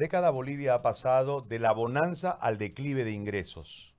década 0.00 0.30
Bolivia 0.30 0.74
ha 0.74 0.80
pasado 0.80 1.42
de 1.42 1.58
la 1.58 1.72
bonanza 1.72 2.30
al 2.30 2.56
declive 2.56 3.04
de 3.04 3.12
ingresos. 3.12 3.94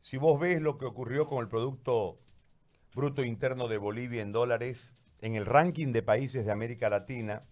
Si 0.00 0.16
vos 0.16 0.40
ves 0.40 0.60
lo 0.60 0.78
que 0.78 0.84
ocurrió 0.84 1.28
con 1.28 1.38
el 1.38 1.46
Producto 1.48 2.18
Bruto 2.92 3.22
Interno 3.22 3.68
de 3.68 3.78
Bolivia 3.78 4.20
en 4.20 4.32
dólares, 4.32 4.96
en 5.20 5.36
el 5.36 5.46
ranking 5.46 5.92
de 5.92 6.02
países 6.02 6.44
de 6.44 6.50
América 6.50 6.90
Latina, 6.90 7.44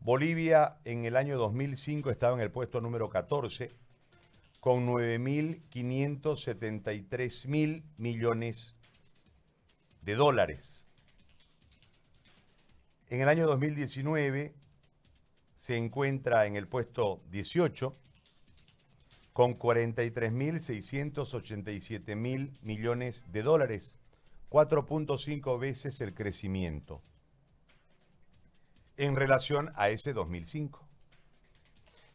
Bolivia 0.00 0.78
en 0.84 1.04
el 1.04 1.16
año 1.16 1.38
2005 1.38 2.10
estaba 2.10 2.34
en 2.34 2.40
el 2.40 2.50
puesto 2.50 2.80
número 2.80 3.10
14 3.10 3.70
con 4.58 4.88
9.573 4.88 7.46
mil 7.46 7.84
millones 7.96 8.74
de 10.02 10.16
dólares. 10.16 10.84
En 13.08 13.20
el 13.20 13.28
año 13.28 13.46
2019 13.46 14.58
se 15.60 15.76
encuentra 15.76 16.46
en 16.46 16.56
el 16.56 16.66
puesto 16.66 17.22
18 17.28 17.94
con 19.34 19.58
43.687 19.58 22.16
mil 22.16 22.58
millones 22.62 23.26
de 23.30 23.42
dólares, 23.42 23.94
4.5 24.48 25.60
veces 25.60 26.00
el 26.00 26.14
crecimiento 26.14 27.02
en 28.96 29.16
relación 29.16 29.70
a 29.76 29.90
ese 29.90 30.14
2005, 30.14 30.88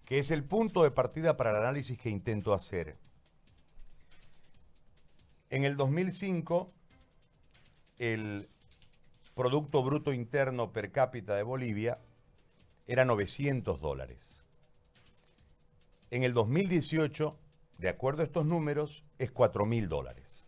que 0.05 0.17
es 0.17 0.31
el 0.31 0.43
punto 0.43 0.81
de 0.81 0.89
partida 0.89 1.37
para 1.37 1.51
el 1.51 1.57
análisis 1.57 1.99
que 1.99 2.09
intento 2.09 2.51
hacer. 2.51 2.97
En 5.51 5.65
el 5.65 5.77
2005, 5.77 6.73
el 7.99 8.49
Producto 9.35 9.83
Bruto 9.83 10.13
Interno 10.13 10.73
per 10.73 10.91
cápita 10.91 11.35
de 11.35 11.43
Bolivia 11.43 11.99
era 12.87 13.05
900 13.05 13.79
dólares. 13.79 14.43
En 16.11 16.23
el 16.23 16.33
2018, 16.33 17.37
de 17.77 17.89
acuerdo 17.89 18.21
a 18.21 18.25
estos 18.25 18.45
números, 18.45 19.03
es 19.17 19.31
4 19.31 19.65
mil 19.65 19.89
dólares. 19.89 20.47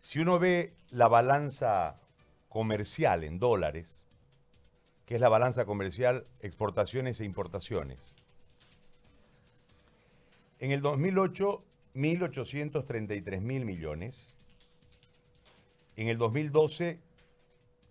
Si 0.00 0.20
uno 0.20 0.38
ve 0.38 0.74
la 0.90 1.08
balanza 1.08 2.00
comercial 2.48 3.24
en 3.24 3.38
dólares, 3.38 4.04
que 5.04 5.16
es 5.16 5.20
la 5.20 5.28
balanza 5.28 5.64
comercial 5.64 6.26
exportaciones 6.40 7.20
e 7.20 7.24
importaciones, 7.24 8.14
en 10.58 10.70
el 10.70 10.80
2008, 10.80 11.62
1.833 11.96 13.40
mil 13.40 13.64
millones. 13.64 14.36
En 15.96 16.08
el 16.08 16.18
2012, 16.18 17.00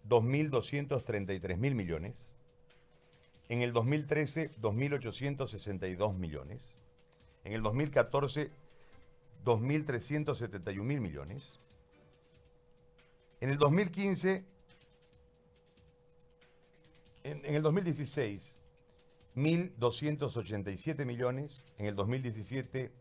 2.233 0.09 1.57
mil 1.57 1.75
millones. 1.75 2.33
En 3.49 3.61
el 3.61 3.73
2013, 3.73 4.51
2.862 4.61 6.15
millones. 6.15 6.77
En 7.43 7.53
el 7.53 7.61
2014, 7.61 8.49
2.371 9.43 10.81
mil 10.81 11.01
millones. 11.01 11.59
En 13.41 13.49
el 13.49 13.57
2015, 13.57 14.43
en, 17.23 17.45
en 17.45 17.55
el 17.55 17.61
2016, 17.61 18.57
1.287 19.35 21.05
millones. 21.05 21.63
En 21.77 21.85
el 21.85 21.95
2017, 21.95 22.91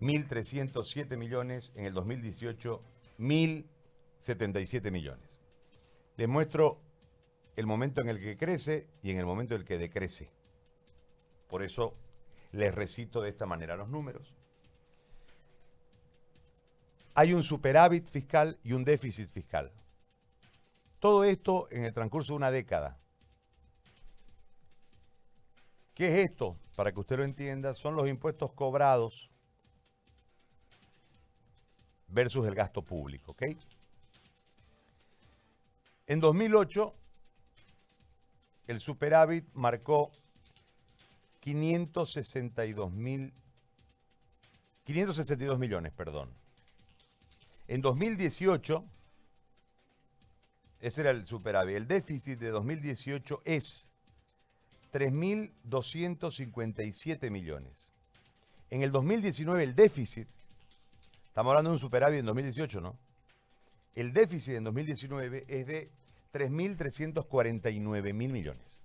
1.307 0.00 1.16
millones. 1.16 1.72
En 1.76 1.84
el 1.84 1.94
2018, 1.94 2.80
1.077 3.18 4.90
millones. 4.90 5.33
Les 6.16 6.28
muestro 6.28 6.80
el 7.56 7.66
momento 7.66 8.00
en 8.00 8.08
el 8.08 8.20
que 8.20 8.36
crece 8.36 8.88
y 9.02 9.10
en 9.10 9.18
el 9.18 9.26
momento 9.26 9.54
en 9.54 9.62
el 9.62 9.66
que 9.66 9.78
decrece. 9.78 10.30
Por 11.48 11.62
eso 11.62 11.94
les 12.52 12.74
recito 12.74 13.20
de 13.20 13.30
esta 13.30 13.46
manera 13.46 13.76
los 13.76 13.88
números. 13.88 14.34
Hay 17.14 17.32
un 17.32 17.42
superávit 17.42 18.06
fiscal 18.06 18.58
y 18.64 18.72
un 18.72 18.84
déficit 18.84 19.28
fiscal. 19.30 19.72
Todo 20.98 21.24
esto 21.24 21.68
en 21.70 21.84
el 21.84 21.92
transcurso 21.92 22.32
de 22.32 22.36
una 22.38 22.50
década. 22.50 22.98
¿Qué 25.94 26.08
es 26.08 26.30
esto? 26.30 26.56
Para 26.74 26.92
que 26.92 27.00
usted 27.00 27.18
lo 27.18 27.24
entienda, 27.24 27.74
son 27.74 27.94
los 27.94 28.08
impuestos 28.08 28.52
cobrados 28.52 29.30
versus 32.08 32.46
el 32.46 32.54
gasto 32.54 32.82
público, 32.82 33.32
¿ok? 33.32 33.42
En 36.06 36.20
2008, 36.20 36.94
el 38.66 38.80
superávit 38.80 39.46
marcó 39.54 40.12
562 41.40 42.92
mil, 42.92 43.32
562 44.84 45.58
millones, 45.58 45.92
perdón. 45.92 46.28
En 47.68 47.80
2018, 47.80 48.84
ese 50.80 51.00
era 51.00 51.10
el 51.10 51.26
superávit. 51.26 51.76
El 51.76 51.88
déficit 51.88 52.38
de 52.38 52.50
2018 52.50 53.40
es 53.46 53.88
3.257 54.92 57.30
millones. 57.30 57.92
En 58.68 58.82
el 58.82 58.92
2019 58.92 59.64
el 59.64 59.74
déficit, 59.74 60.28
estamos 61.28 61.50
hablando 61.50 61.70
de 61.70 61.74
un 61.74 61.80
superávit 61.80 62.20
en 62.20 62.26
2018, 62.26 62.82
¿no? 62.82 62.98
El 63.94 64.12
déficit 64.12 64.54
en 64.54 64.64
2019 64.64 65.44
es 65.46 65.66
de 65.66 65.90
3.349 66.32 68.12
mil 68.12 68.32
millones. 68.32 68.82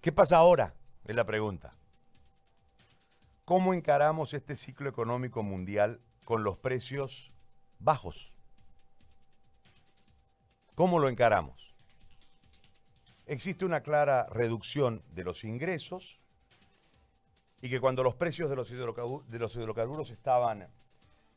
¿Qué 0.00 0.10
pasa 0.10 0.38
ahora? 0.38 0.74
Es 1.04 1.14
la 1.14 1.24
pregunta. 1.24 1.74
¿Cómo 3.44 3.74
encaramos 3.74 4.34
este 4.34 4.56
ciclo 4.56 4.88
económico 4.88 5.42
mundial 5.42 6.00
con 6.24 6.42
los 6.42 6.56
precios 6.56 7.32
bajos? 7.78 8.32
¿Cómo 10.74 10.98
lo 10.98 11.08
encaramos? 11.08 11.74
Existe 13.26 13.64
una 13.64 13.82
clara 13.82 14.26
reducción 14.30 15.02
de 15.14 15.24
los 15.24 15.44
ingresos 15.44 16.19
y 17.62 17.68
que 17.68 17.80
cuando 17.80 18.02
los 18.02 18.14
precios 18.14 18.48
de 18.48 18.56
los, 18.56 18.70
hidrocarburos 18.70 20.10
estaban 20.10 20.68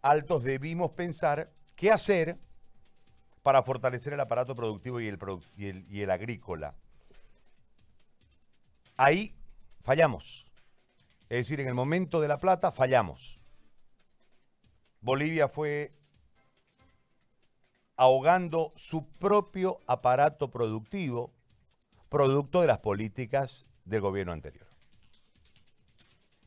altos 0.01 0.43
debimos 0.43 0.91
pensar 0.91 1.51
qué 1.75 1.91
hacer 1.91 2.37
para 3.41 3.61
fortalecer 3.63 4.13
el 4.13 4.19
aparato 4.21 4.55
productivo 4.55 5.01
y 5.01 5.07
el, 5.07 6.09
agrícola. 6.09 6.75
Ahí 8.95 9.35
fallamos. 9.81 10.45
Es 11.29 11.39
decir, 11.39 11.59
en 11.59 11.67
el 11.67 11.73
momento 11.73 12.21
de 12.21 12.29
la 12.29 12.37
plata 12.37 12.71
fallamos. 12.71 13.41
Bolivia 15.01 15.49
fue 15.49 15.91
ahogando 17.97 18.71
su 18.77 19.05
propio 19.05 19.79
aparato 19.87 20.49
productivo, 20.49 21.33
producto 22.07 22.61
de 22.61 22.67
las 22.67 22.79
políticas 22.79 23.65
del 23.83 23.99
gobierno 23.99 24.31
anterior. 24.31 24.72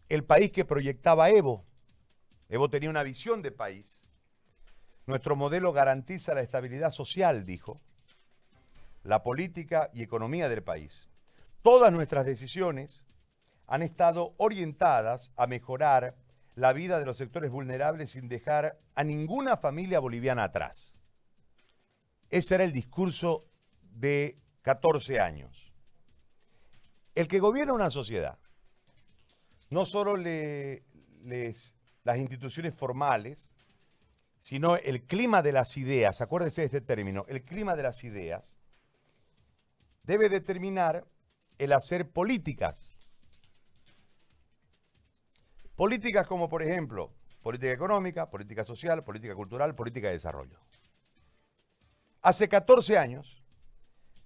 El 0.08 0.22
país 0.22 0.52
que 0.52 0.64
proyectaba 0.64 1.30
Evo, 1.30 1.64
Evo 2.48 2.70
tenía 2.70 2.90
una 2.90 3.02
visión 3.02 3.42
de 3.42 3.50
país, 3.50 4.04
nuestro 5.06 5.34
modelo 5.34 5.72
garantiza 5.72 6.32
la 6.32 6.42
estabilidad 6.42 6.92
social, 6.92 7.44
dijo, 7.44 7.80
la 9.02 9.24
política 9.24 9.90
y 9.92 10.02
economía 10.02 10.48
del 10.48 10.62
país. 10.62 11.08
Todas 11.62 11.92
nuestras 11.92 12.24
decisiones 12.24 13.04
han 13.66 13.82
estado 13.82 14.34
orientadas 14.36 15.32
a 15.36 15.48
mejorar 15.48 16.14
la 16.54 16.72
vida 16.72 17.00
de 17.00 17.06
los 17.06 17.16
sectores 17.16 17.50
vulnerables 17.50 18.12
sin 18.12 18.28
dejar 18.28 18.78
a 18.94 19.02
ninguna 19.02 19.56
familia 19.56 19.98
boliviana 19.98 20.44
atrás. 20.44 20.96
Ese 22.30 22.54
era 22.54 22.64
el 22.64 22.72
discurso 22.72 23.44
de 23.82 24.38
14 24.62 25.18
años. 25.20 25.72
El 27.16 27.26
que 27.26 27.40
gobierna 27.40 27.72
una 27.72 27.90
sociedad 27.90 28.38
no 29.70 29.86
solo 29.86 30.16
las 30.16 32.18
instituciones 32.18 32.74
formales, 32.74 33.50
sino 34.40 34.76
el 34.76 35.02
clima 35.02 35.42
de 35.42 35.52
las 35.52 35.76
ideas, 35.76 36.20
acuérdese 36.20 36.62
de 36.62 36.66
este 36.66 36.80
término, 36.80 37.24
el 37.28 37.42
clima 37.42 37.74
de 37.74 37.82
las 37.82 38.04
ideas, 38.04 38.56
debe 40.04 40.28
determinar 40.28 41.04
el 41.58 41.72
hacer 41.72 42.08
políticas. 42.08 42.98
Políticas 45.74 46.26
como, 46.26 46.48
por 46.48 46.62
ejemplo, 46.62 47.12
política 47.42 47.72
económica, 47.72 48.30
política 48.30 48.64
social, 48.64 49.04
política 49.04 49.34
cultural, 49.34 49.74
política 49.74 50.08
de 50.08 50.14
desarrollo. 50.14 50.60
Hace 52.22 52.48
14 52.48 52.98
años 52.98 53.42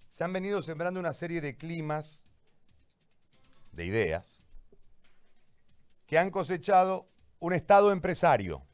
se 0.09 0.25
han 0.25 0.33
venido 0.33 0.63
sembrando 0.63 1.01
una 1.01 1.15
serie 1.15 1.41
de 1.41 1.57
climas, 1.57 2.23
de 3.73 3.87
ideas, 3.87 4.40
que 6.11 6.19
han 6.19 6.33
cosechado 6.33 7.07
un 7.39 7.53
Estado 7.53 7.93
empresario, 7.93 8.67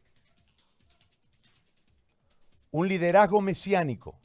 un 2.70 2.88
liderazgo 2.88 3.42
mesiánico, 3.42 4.18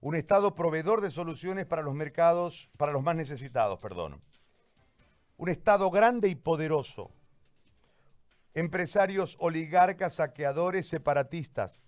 un 0.00 0.14
Estado 0.14 0.54
proveedor 0.54 1.02
de 1.02 1.10
soluciones 1.10 1.66
para 1.66 1.82
los 1.82 1.94
mercados, 1.94 2.70
para 2.78 2.90
los 2.90 3.02
más 3.02 3.16
necesitados, 3.16 3.78
perdón. 3.80 4.18
Un 5.36 5.50
Estado 5.50 5.90
grande 5.90 6.28
y 6.28 6.36
poderoso. 6.36 7.10
Empresarios 8.54 9.36
oligarcas, 9.38 10.14
saqueadores, 10.14 10.88
separatistas. 10.88 11.87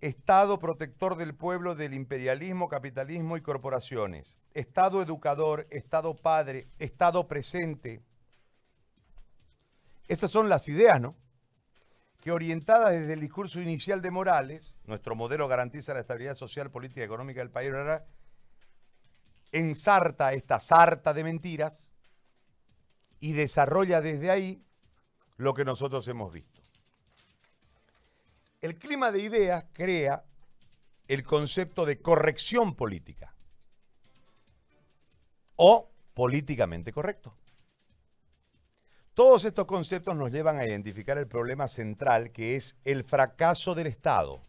Estado 0.00 0.58
protector 0.58 1.16
del 1.16 1.34
pueblo 1.34 1.74
del 1.74 1.94
imperialismo, 1.94 2.68
capitalismo 2.68 3.36
y 3.36 3.40
corporaciones. 3.40 4.36
Estado 4.54 5.02
educador, 5.02 5.66
Estado 5.70 6.14
padre, 6.14 6.68
Estado 6.78 7.26
presente. 7.26 8.02
Estas 10.06 10.30
son 10.30 10.48
las 10.48 10.68
ideas, 10.68 11.00
¿no? 11.00 11.16
que 12.20 12.32
orientada 12.32 12.90
desde 12.90 13.12
el 13.12 13.20
discurso 13.20 13.60
inicial 13.60 14.02
de 14.02 14.10
Morales, 14.10 14.78
nuestro 14.84 15.14
modelo 15.14 15.46
garantiza 15.46 15.94
la 15.94 16.00
estabilidad 16.00 16.34
social, 16.34 16.70
política 16.70 17.00
y 17.00 17.04
económica 17.04 17.40
del 17.40 17.50
país, 17.50 17.72
ensarta 19.52 20.32
esta 20.32 20.60
sarta 20.60 21.14
de 21.14 21.24
mentiras 21.24 21.92
y 23.20 23.32
desarrolla 23.32 24.00
desde 24.00 24.30
ahí 24.30 24.64
lo 25.36 25.54
que 25.54 25.64
nosotros 25.64 26.06
hemos 26.08 26.32
visto. 26.32 26.57
El 28.60 28.76
clima 28.78 29.12
de 29.12 29.20
ideas 29.20 29.66
crea 29.72 30.24
el 31.06 31.22
concepto 31.22 31.86
de 31.86 32.00
corrección 32.00 32.74
política 32.74 33.34
o 35.56 35.90
políticamente 36.14 36.92
correcto. 36.92 37.34
Todos 39.14 39.44
estos 39.44 39.64
conceptos 39.66 40.14
nos 40.14 40.30
llevan 40.30 40.58
a 40.58 40.64
identificar 40.64 41.18
el 41.18 41.26
problema 41.26 41.66
central 41.66 42.30
que 42.30 42.56
es 42.56 42.76
el 42.84 43.04
fracaso 43.04 43.74
del 43.74 43.88
Estado. 43.88 44.42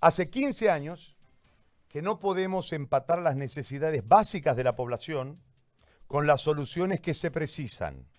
Hace 0.00 0.30
15 0.30 0.70
años 0.70 1.16
que 1.88 2.02
no 2.02 2.18
podemos 2.18 2.72
empatar 2.72 3.20
las 3.20 3.36
necesidades 3.36 4.06
básicas 4.06 4.56
de 4.56 4.64
la 4.64 4.74
población 4.74 5.40
con 6.06 6.26
las 6.26 6.40
soluciones 6.40 7.00
que 7.00 7.14
se 7.14 7.30
precisan. 7.30 8.09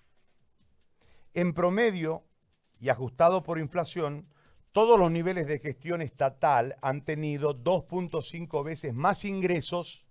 En 1.33 1.53
promedio, 1.53 2.23
y 2.79 2.89
ajustado 2.89 3.43
por 3.43 3.59
inflación, 3.59 4.25
todos 4.71 4.97
los 4.97 5.11
niveles 5.11 5.47
de 5.47 5.59
gestión 5.59 6.01
estatal 6.01 6.77
han 6.81 7.03
tenido 7.03 7.53
2.5 7.53 8.63
veces 8.63 8.93
más 8.93 9.25
ingresos 9.25 10.05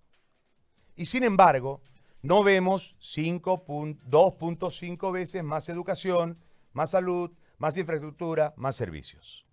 y 1.01 1.07
sin 1.07 1.25
embargo, 1.25 1.81
no 2.21 2.45
vemos 2.45 2.95
2.5 3.01 5.13
veces 5.13 5.43
más 5.43 5.71
educación, 5.71 6.37
más 6.75 6.91
salud, 6.91 7.31
más 7.57 7.79
infraestructura, 7.79 8.53
más 8.57 8.77
servicios. 8.77 9.47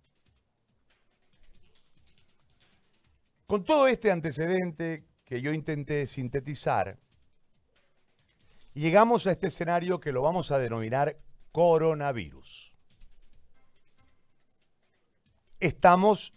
Con 3.46 3.64
todo 3.64 3.88
este 3.88 4.10
antecedente 4.10 5.06
que 5.24 5.40
yo 5.40 5.54
intenté 5.54 6.06
sintetizar, 6.06 6.98
llegamos 8.74 9.26
a 9.26 9.32
este 9.32 9.46
escenario 9.46 10.00
que 10.00 10.12
lo 10.12 10.20
vamos 10.20 10.50
a 10.50 10.58
denominar 10.58 11.16
coronavirus. 11.58 12.72
Estamos 15.58 16.32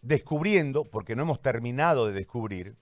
descubriendo, 0.00 0.84
porque 0.84 1.16
no 1.16 1.22
hemos 1.22 1.42
terminado 1.42 2.06
de 2.06 2.12
descubrir, 2.12 2.76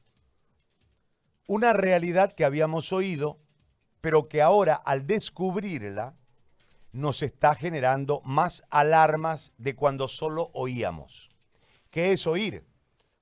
una 1.47 1.73
realidad 1.73 2.35
que 2.35 2.45
habíamos 2.45 2.93
oído, 2.93 3.39
pero 4.03 4.29
que 4.29 4.43
ahora 4.43 4.75
al 4.75 5.07
descubrirla 5.07 6.15
nos 6.93 7.23
está 7.23 7.55
generando 7.55 8.21
más 8.23 8.63
alarmas 8.69 9.55
de 9.57 9.75
cuando 9.75 10.09
solo 10.09 10.51
oíamos. 10.53 11.31
¿Qué 11.89 12.13
es 12.13 12.27
oír? 12.27 12.67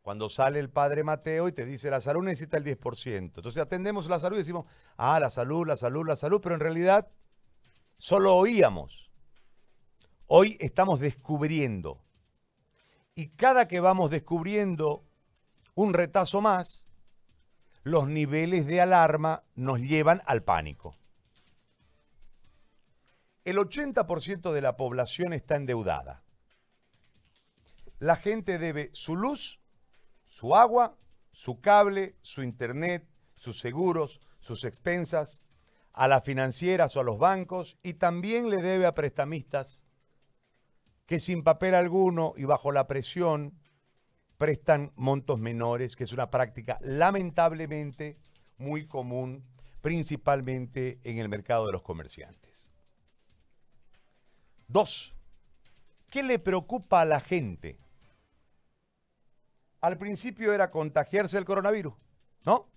Cuando 0.02 0.28
sale 0.28 0.58
el 0.58 0.70
padre 0.70 1.04
Mateo 1.04 1.46
y 1.46 1.52
te 1.52 1.64
dice 1.64 1.88
la 1.88 2.00
salud 2.00 2.25
necesita 2.25 2.56
el 2.56 2.64
10%. 2.64 3.16
Entonces 3.16 3.62
atendemos 3.62 4.08
la 4.08 4.19
salud 4.19 4.34
y 4.34 4.40
decimos, 4.40 4.66
ah, 4.96 5.20
la 5.20 5.31
salud, 5.31 5.64
la 5.64 5.76
salud, 5.76 6.04
la 6.04 6.16
salud, 6.16 6.40
pero 6.42 6.56
en 6.56 6.60
realidad 6.60 7.06
solo 8.05 8.37
oíamos. 8.37 9.11
Hoy 10.27 10.59
estamos 10.61 11.01
descubriendo. 11.01 12.05
Y 13.15 13.29
cada 13.29 13.67
que 13.67 13.81
vamos 13.81 14.11
descubriendo 14.11 15.06
un 15.75 15.95
retazo 15.95 16.43
más, 16.43 16.87
los 17.83 18.06
niveles 18.06 18.67
de 18.67 18.83
alarma 18.83 19.45
nos 19.55 19.81
llevan 19.81 20.21
al 20.27 20.43
pánico. 20.43 20.95
El 23.47 23.56
80% 23.56 24.53
de 24.53 24.61
la 24.61 24.77
población 24.77 25.33
está 25.33 25.56
endeudada. 25.56 26.23
La 28.01 28.17
gente 28.17 28.59
debe 28.59 28.91
su 28.93 29.17
luz, 29.17 29.62
su 30.27 30.55
agua, 30.55 30.99
su 31.31 31.62
cable, 31.62 32.17
su 32.21 32.43
internet, 32.43 33.09
sus 33.35 33.61
seguros, 33.61 34.21
sus 34.41 34.65
expensas, 34.65 35.41
a 35.94 36.08
las 36.08 36.25
financieras 36.25 36.96
o 36.96 37.00
a 37.00 37.05
los 37.05 37.19
bancos 37.19 37.79
y 37.82 37.94
también 37.94 38.50
le 38.50 38.58
debe 38.58 38.85
a 38.85 38.94
prestamistas 38.94 39.82
que 41.06 41.20
sin 41.20 41.44
papel 41.44 41.75
alguno 41.75 42.35
y 42.37 42.44
bajo 42.44 42.73
la 42.73 42.87
presión 42.87 43.58
prestan 44.37 44.93
montos 44.96 45.38
menores, 45.38 45.94
que 45.94 46.05
es 46.05 46.12
una 46.12 46.31
práctica 46.31 46.79
lamentablemente 46.82 48.19
muy 48.58 48.87
común, 48.87 49.44
principalmente 49.81 50.99
en 51.05 51.19
el 51.19 51.29
mercado 51.29 51.67
de 51.67 51.73
los 51.73 51.82
comerciantes. 51.82 52.73
Dos, 54.67 55.14
¿qué 56.11 56.23
le 56.23 56.41
preocupa 56.41 57.02
a 57.02 57.05
la 57.05 57.20
gente? 57.20 57.79
Al 59.81 59.99
principio 59.99 60.52
era 60.52 60.70
contagiarse 60.70 61.37
del 61.37 61.44
coronavirus, 61.44 61.94
¿no? 62.44 62.69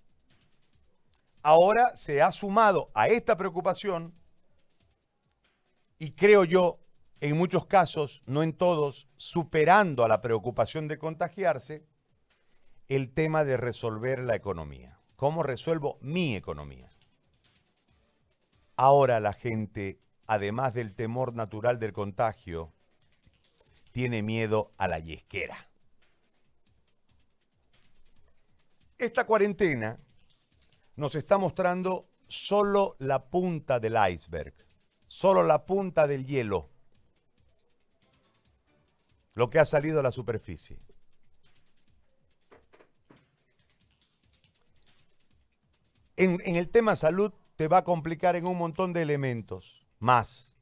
Ahora 1.42 1.96
se 1.96 2.20
ha 2.20 2.32
sumado 2.32 2.90
a 2.94 3.08
esta 3.08 3.36
preocupación 3.36 4.14
y 5.98 6.12
creo 6.12 6.44
yo 6.44 6.80
en 7.20 7.36
muchos 7.36 7.66
casos, 7.66 8.22
no 8.26 8.42
en 8.42 8.52
todos, 8.52 9.08
superando 9.16 10.04
a 10.04 10.08
la 10.08 10.20
preocupación 10.20 10.86
de 10.86 10.98
contagiarse, 10.98 11.84
el 12.88 13.12
tema 13.12 13.44
de 13.44 13.56
resolver 13.56 14.20
la 14.20 14.36
economía. 14.36 14.98
¿Cómo 15.16 15.42
resuelvo 15.42 15.98
mi 16.00 16.36
economía? 16.36 16.90
Ahora 18.76 19.18
la 19.18 19.32
gente, 19.32 20.00
además 20.26 20.72
del 20.74 20.94
temor 20.94 21.34
natural 21.34 21.80
del 21.80 21.92
contagio, 21.92 22.72
tiene 23.90 24.22
miedo 24.22 24.72
a 24.76 24.86
la 24.86 25.00
yesquera. 25.00 25.68
Esta 28.96 29.24
cuarentena 29.24 29.98
nos 30.98 31.14
está 31.14 31.38
mostrando 31.38 32.08
solo 32.26 32.96
la 32.98 33.30
punta 33.30 33.80
del 33.80 33.96
iceberg, 34.12 34.54
solo 35.06 35.42
la 35.42 35.64
punta 35.64 36.06
del 36.06 36.26
hielo 36.26 36.68
lo 39.38 39.48
que 39.50 39.60
ha 39.60 39.64
salido 39.64 40.00
a 40.00 40.02
la 40.02 40.10
superficie. 40.10 40.80
En, 46.16 46.40
el 46.56 46.68
tema 46.70 46.96
salud 46.96 47.32
te 47.54 47.68
va 47.68 47.78
a 47.78 47.84
complicar 47.84 48.34
en 48.34 48.48
un 48.48 48.58
montón 48.58 48.92
de 48.92 49.02
elementos 49.02 49.86
más. 50.00 50.52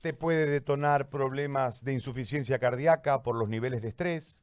Te 0.00 0.14
puede 0.14 0.46
detonar 0.46 1.10
problemas 1.10 1.84
de 1.84 1.92
insuficiencia 1.92 2.58
cardíaca 2.58 3.22
por 3.22 3.36
los 3.36 3.50
niveles 3.50 3.82
de 3.82 3.88
estrés. 3.88 4.40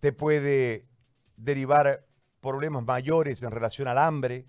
Te 0.00 0.12
puede 0.12 0.86
derivar 1.36 2.04
problemas 2.40 2.84
mayores 2.84 3.42
en 3.42 3.50
relación 3.50 3.88
al 3.88 3.98
hambre 3.98 4.46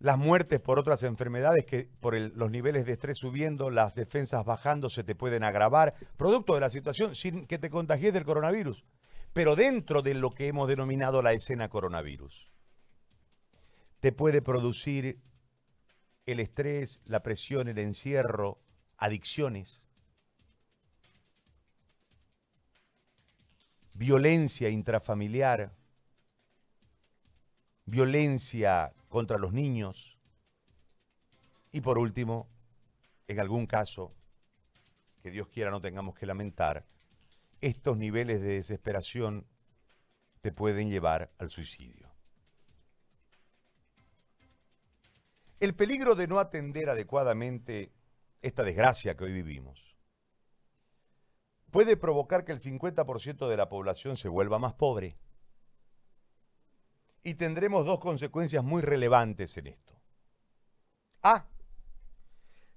las 0.00 0.16
muertes 0.16 0.60
por 0.60 0.78
otras 0.78 1.02
enfermedades 1.02 1.66
que 1.66 1.88
por 2.00 2.18
los 2.18 2.50
niveles 2.50 2.86
de 2.86 2.92
estrés 2.92 3.18
subiendo, 3.18 3.70
las 3.70 3.94
defensas 3.94 4.44
bajando, 4.44 4.88
se 4.88 5.02
te 5.02 5.14
pueden 5.14 5.42
agravar, 5.42 5.94
producto 6.16 6.54
de 6.54 6.60
la 6.60 6.70
situación 6.70 7.14
sin 7.14 7.46
que 7.46 7.58
te 7.58 7.70
contagies 7.70 8.12
del 8.12 8.24
coronavirus, 8.24 8.84
pero 9.32 9.56
dentro 9.56 10.02
de 10.02 10.14
lo 10.14 10.30
que 10.30 10.46
hemos 10.46 10.68
denominado 10.68 11.20
la 11.20 11.32
escena 11.32 11.68
coronavirus. 11.68 12.52
Te 14.00 14.12
puede 14.12 14.40
producir 14.40 15.18
el 16.26 16.40
estrés, 16.40 17.00
la 17.04 17.22
presión, 17.22 17.66
el 17.68 17.78
encierro, 17.78 18.60
adicciones, 18.96 19.87
violencia 23.98 24.68
intrafamiliar, 24.68 25.72
violencia 27.84 28.94
contra 29.08 29.38
los 29.38 29.52
niños. 29.52 30.20
Y 31.72 31.80
por 31.80 31.98
último, 31.98 32.48
en 33.26 33.40
algún 33.40 33.66
caso, 33.66 34.14
que 35.20 35.32
Dios 35.32 35.48
quiera 35.48 35.72
no 35.72 35.80
tengamos 35.80 36.14
que 36.14 36.26
lamentar, 36.26 36.86
estos 37.60 37.96
niveles 37.96 38.40
de 38.40 38.54
desesperación 38.54 39.44
te 40.42 40.52
pueden 40.52 40.90
llevar 40.90 41.32
al 41.38 41.50
suicidio. 41.50 42.08
El 45.58 45.74
peligro 45.74 46.14
de 46.14 46.28
no 46.28 46.38
atender 46.38 46.88
adecuadamente 46.88 47.90
esta 48.42 48.62
desgracia 48.62 49.16
que 49.16 49.24
hoy 49.24 49.32
vivimos 49.32 49.97
puede 51.70 51.96
provocar 51.96 52.44
que 52.44 52.52
el 52.52 52.60
50% 52.60 53.48
de 53.48 53.56
la 53.56 53.68
población 53.68 54.16
se 54.16 54.28
vuelva 54.28 54.58
más 54.58 54.74
pobre. 54.74 55.16
Y 57.22 57.34
tendremos 57.34 57.84
dos 57.84 57.98
consecuencias 57.98 58.64
muy 58.64 58.82
relevantes 58.82 59.56
en 59.58 59.68
esto. 59.68 59.94
A. 61.22 61.46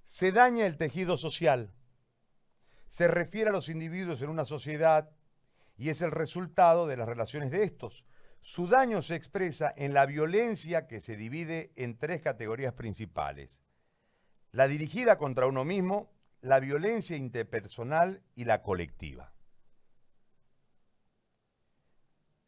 Se 0.03 0.31
daña 0.31 0.65
el 0.65 0.77
tejido 0.77 1.17
social. 1.17 1.71
Se 2.89 3.07
refiere 3.07 3.49
a 3.49 3.53
los 3.53 3.69
individuos 3.69 4.21
en 4.21 4.29
una 4.29 4.43
sociedad 4.43 5.09
y 5.77 5.89
es 5.89 6.01
el 6.01 6.11
resultado 6.11 6.87
de 6.87 6.97
las 6.97 7.07
relaciones 7.07 7.51
de 7.51 7.63
estos. 7.63 8.05
Su 8.41 8.67
daño 8.67 9.01
se 9.01 9.15
expresa 9.15 9.73
en 9.77 9.93
la 9.93 10.05
violencia 10.05 10.87
que 10.87 10.99
se 10.99 11.15
divide 11.15 11.71
en 11.75 11.97
tres 11.97 12.21
categorías 12.21 12.73
principales. 12.73 13.61
La 14.51 14.67
dirigida 14.67 15.17
contra 15.17 15.47
uno 15.47 15.63
mismo, 15.63 16.11
la 16.41 16.59
violencia 16.59 17.15
interpersonal 17.15 18.23
y 18.35 18.45
la 18.45 18.63
colectiva. 18.63 19.31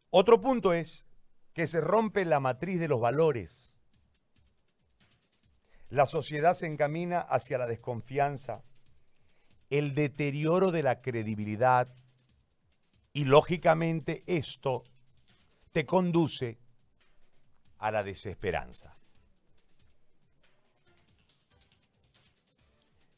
Otro 0.10 0.42
punto 0.42 0.74
es 0.74 1.06
que 1.54 1.68
se 1.68 1.82
rompe 1.82 2.26
la 2.26 2.40
matriz 2.40 2.80
de 2.80 2.88
los 2.88 3.00
valores. 3.00 3.74
La 5.90 6.08
sociedad 6.08 6.56
se 6.56 6.66
encamina 6.66 7.20
hacia 7.20 7.58
la 7.58 7.68
desconfianza, 7.68 8.64
el 9.70 9.94
deterioro 9.94 10.72
de 10.72 10.84
la 10.84 11.02
credibilidad 11.02 11.94
y 13.12 13.26
lógicamente 13.26 14.24
esto 14.26 14.84
te 15.72 15.86
conduce 15.86 16.58
a 17.78 17.92
la 17.92 18.04
desesperanza. 18.04 18.98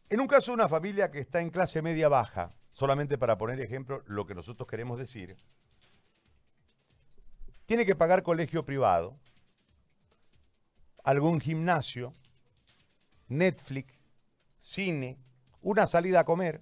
En 0.10 0.20
un 0.20 0.28
caso 0.28 0.52
de 0.52 0.56
una 0.56 0.70
familia 0.70 1.10
que 1.10 1.20
está 1.20 1.42
en 1.42 1.50
clase 1.50 1.82
media 1.82 2.08
baja, 2.08 2.54
solamente 2.74 3.18
para 3.18 3.38
poner 3.38 3.60
ejemplo 3.60 4.04
lo 4.06 4.26
que 4.26 4.36
nosotros 4.36 4.68
queremos 4.68 5.00
decir, 5.00 5.36
tiene 7.66 7.86
que 7.86 7.96
pagar 7.96 8.22
colegio 8.22 8.64
privado, 8.64 9.18
algún 11.04 11.42
gimnasio, 11.42 12.14
Netflix, 13.28 13.94
cine, 14.58 15.18
una 15.62 15.88
salida 15.88 16.20
a 16.20 16.26
comer. 16.26 16.62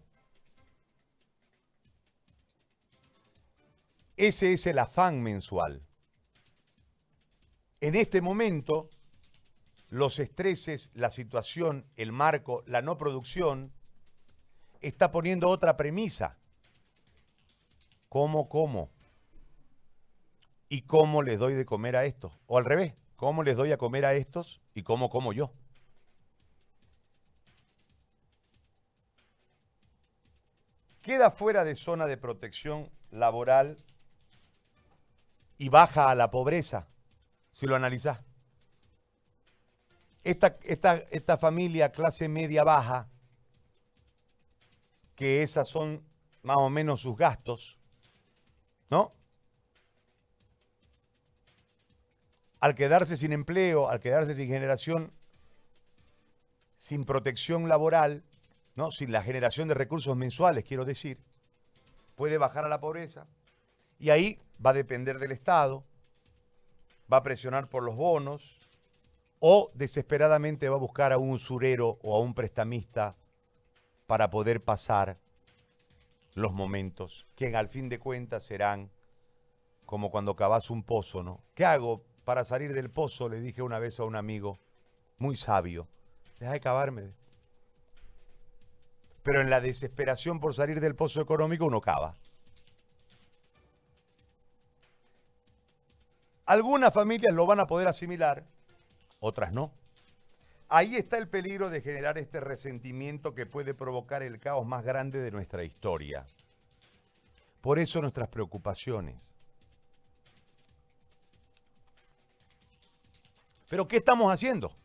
Ese 4.15 4.53
es 4.53 4.65
el 4.67 4.79
afán 4.79 5.21
mensual. 5.21 5.81
En 7.81 7.95
este 7.95 8.21
momento, 8.21 8.89
los 9.93 10.17
estreses, 10.17 10.89
la 10.95 11.11
situación, 11.11 11.85
el 11.97 12.11
marco, 12.11 12.63
la 12.65 12.81
no 12.81 12.97
producción, 12.97 13.71
está 14.81 15.11
poniendo 15.11 15.51
otra 15.51 15.77
premisa. 15.77 16.39
¿Cómo, 18.09 18.49
cómo? 18.49 18.89
¿Y 20.67 20.81
cómo 20.81 21.21
les 21.21 21.37
doy 21.37 21.53
de 21.53 21.65
comer 21.67 21.95
a 21.95 22.05
estos? 22.05 22.33
O 22.47 22.57
al 22.57 22.65
revés, 22.65 22.95
¿cómo 23.15 23.43
les 23.43 23.55
doy 23.55 23.71
a 23.71 23.77
comer 23.77 24.03
a 24.05 24.15
estos 24.15 24.61
y 24.73 24.81
cómo 24.81 25.11
como 25.11 25.31
yo? 25.31 25.53
Queda 31.03 31.29
fuera 31.29 31.63
de 31.63 31.75
zona 31.75 32.07
de 32.07 32.17
protección 32.17 32.89
laboral 33.11 33.77
y 35.59 35.69
baja 35.69 36.09
a 36.09 36.15
la 36.15 36.31
pobreza, 36.31 36.87
si 37.51 37.67
lo 37.67 37.75
analizás 37.75 38.32
esta, 40.23 40.57
esta, 41.11 41.37
familia 41.37 41.91
clase 41.91 42.29
media 42.29 42.63
baja, 42.63 43.09
que 45.15 45.43
esas 45.43 45.67
son 45.67 46.03
más 46.41 46.57
o 46.57 46.69
menos 46.69 47.01
sus 47.01 47.17
gastos, 47.17 47.77
¿no? 48.89 49.13
Al 52.59 52.75
quedarse 52.75 53.17
sin 53.17 53.33
empleo, 53.33 53.89
al 53.89 53.99
quedarse 53.99 54.35
sin 54.35 54.47
generación, 54.47 55.11
sin 56.77 57.05
protección 57.05 57.67
laboral, 57.67 58.23
¿no? 58.75 58.91
Sin 58.91 59.11
la 59.11 59.23
generación 59.23 59.67
de 59.67 59.73
recursos 59.73 60.15
mensuales, 60.15 60.63
quiero 60.63 60.85
decir, 60.85 61.19
puede 62.15 62.37
bajar 62.37 62.63
a 62.65 62.69
la 62.69 62.79
pobreza. 62.79 63.27
Y 63.99 64.09
ahí 64.09 64.39
va 64.65 64.69
a 64.69 64.73
depender 64.73 65.19
del 65.19 65.33
Estado, 65.33 65.83
va 67.11 67.17
a 67.17 67.23
presionar 67.23 67.67
por 67.67 67.83
los 67.83 67.95
bonos, 67.95 68.62
o 69.45 69.71
desesperadamente 69.73 70.69
va 70.69 70.77
a 70.77 70.79
buscar 70.79 71.11
a 71.11 71.17
un 71.17 71.31
usurero 71.31 71.99
o 72.01 72.15
a 72.15 72.21
un 72.21 72.33
prestamista 72.33 73.17
para 74.07 74.29
poder 74.29 74.63
pasar 74.63 75.17
los 76.33 76.53
momentos, 76.53 77.27
que 77.35 77.53
al 77.53 77.67
fin 77.67 77.89
de 77.89 77.99
cuentas 77.99 78.45
serán 78.45 78.89
como 79.85 80.11
cuando 80.11 80.37
cavas 80.37 80.69
un 80.69 80.81
pozo, 80.81 81.23
¿no? 81.23 81.41
¿Qué 81.55 81.65
hago 81.65 82.05
para 82.23 82.45
salir 82.45 82.73
del 82.73 82.89
pozo? 82.89 83.27
Le 83.27 83.41
dije 83.41 83.61
una 83.61 83.79
vez 83.79 83.99
a 83.99 84.05
un 84.05 84.15
amigo 84.15 84.59
muy 85.17 85.35
sabio, 85.35 85.89
deja 86.39 86.53
de 86.53 86.61
cavarme. 86.61 87.11
Pero 89.23 89.41
en 89.41 89.49
la 89.49 89.59
desesperación 89.59 90.39
por 90.39 90.55
salir 90.55 90.79
del 90.79 90.95
pozo 90.95 91.19
económico 91.19 91.65
uno 91.65 91.81
cava. 91.81 92.15
Algunas 96.45 96.93
familias 96.93 97.33
lo 97.33 97.45
van 97.45 97.59
a 97.59 97.67
poder 97.67 97.89
asimilar, 97.89 98.45
otras 99.23 99.53
no. 99.53 99.71
Ahí 100.67 100.95
está 100.95 101.17
el 101.17 101.29
peligro 101.29 101.69
de 101.69 101.81
generar 101.81 102.17
este 102.17 102.39
resentimiento 102.39 103.33
que 103.33 103.45
puede 103.45 103.73
provocar 103.73 104.21
el 104.21 104.39
caos 104.39 104.65
más 104.65 104.83
grande 104.83 105.21
de 105.21 105.31
nuestra 105.31 105.63
historia. 105.63 106.27
Por 107.61 107.79
eso 107.79 108.01
nuestras 108.01 108.27
preocupaciones. 108.27 109.33
Pero 113.69 113.87
¿qué 113.87 113.97
estamos 113.97 114.31
haciendo? 114.31 114.75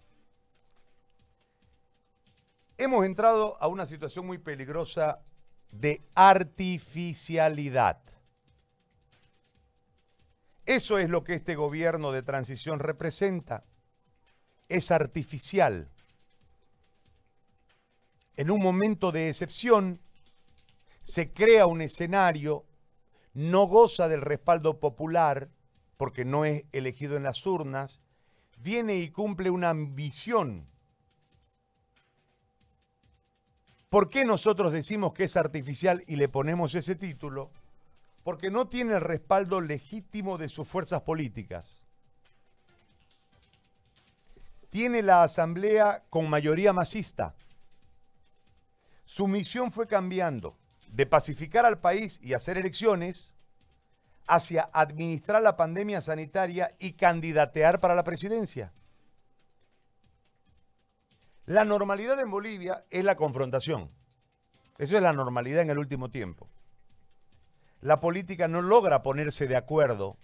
Hemos 2.77 3.05
entrado 3.05 3.61
a 3.61 3.67
una 3.67 3.87
situación 3.87 4.25
muy 4.25 4.39
peligrosa 4.39 5.21
de 5.73 6.01
artificialidad. 6.15 7.99
Eso 10.65 10.99
es 10.99 11.11
lo 11.11 11.25
que 11.25 11.35
este 11.35 11.57
gobierno 11.57 12.13
de 12.13 12.23
transición 12.23 12.79
representa 12.79 13.65
es 14.69 14.91
artificial. 14.91 15.89
En 18.37 18.51
un 18.51 18.61
momento 18.61 19.11
de 19.11 19.29
excepción, 19.29 20.01
se 21.03 21.33
crea 21.33 21.67
un 21.67 21.81
escenario, 21.81 22.65
no 23.35 23.67
goza 23.67 24.09
del 24.09 24.21
respaldo 24.21 24.79
popular, 24.79 25.49
porque 25.97 26.25
no 26.25 26.45
es 26.45 26.65
elegido 26.73 27.17
en 27.17 27.25
las 27.25 27.45
urnas, 27.47 28.01
viene 28.59 28.97
y 28.97 29.11
cumple 29.11 29.51
una 29.51 29.71
ambición. 29.71 30.69
¿Por 33.89 34.11
qué 34.11 34.25
nosotros 34.25 34.73
decimos 34.73 35.15
que 35.15 35.25
es 35.25 35.37
artificial 35.37 36.05
y 36.07 36.17
le 36.17 36.29
ponemos 36.29 36.75
ese 36.75 36.95
título? 36.95 37.51
Porque 38.23 38.51
no 38.51 38.69
tiene 38.69 38.95
el 38.95 39.01
respaldo 39.01 39.61
legítimo 39.63 40.37
de 40.37 40.51
sus 40.51 40.69
fuerzas 40.69 41.01
políticas 41.03 41.88
tiene 44.71 45.03
la 45.03 45.23
asamblea 45.23 46.05
con 46.11 46.29
mayoría 46.29 46.73
masista. 46.73 47.35
Su 49.05 49.27
misión 49.27 49.73
fue 49.73 49.87
cambiando 49.87 50.57
de 50.89 51.07
pacificar 51.07 51.65
al 51.65 51.79
país 51.79 52.21
y 52.23 52.35
hacer 52.35 52.59
elecciones 52.59 53.35
hacia 54.27 54.69
administrar 54.73 55.43
la 55.43 55.57
pandemia 55.57 56.03
sanitaria 56.03 56.75
y 56.79 56.93
candidatear 56.93 57.81
para 57.81 57.95
la 57.95 58.05
presidencia. 58.05 58.73
La 61.47 61.65
normalidad 61.65 62.21
en 62.21 62.31
Bolivia 62.31 62.85
es 62.91 63.05
la 63.05 63.17
confrontación. 63.17 63.91
Eso 64.77 64.97
es 64.97 65.03
la 65.03 65.15
normalidad 65.15 65.63
en 65.63 65.71
el 65.71 65.79
último 65.79 66.11
tiempo. 66.11 66.47
La 67.81 68.01
política 68.01 68.49
no 68.49 68.61
logra 68.61 69.03
ponerse 69.03 69.47
de 69.47 69.57
acuerdo, 69.57 70.19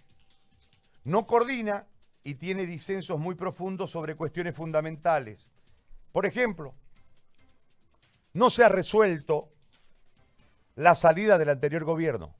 no 1.03 1.25
coordina 1.25 1.87
y 2.25 2.35
tiene 2.35 2.65
disensos 2.65 3.19
muy 3.19 3.35
profundos 3.35 3.91
sobre 3.91 4.15
cuestiones 4.15 4.55
fundamentales. 4.55 5.51
Por 6.11 6.25
ejemplo, 6.25 6.73
no 8.33 8.49
se 8.49 8.63
ha 8.63 8.69
resuelto 8.69 9.53
la 10.75 10.95
salida 10.95 11.37
del 11.37 11.49
anterior 11.49 11.85
gobierno. 11.85 12.33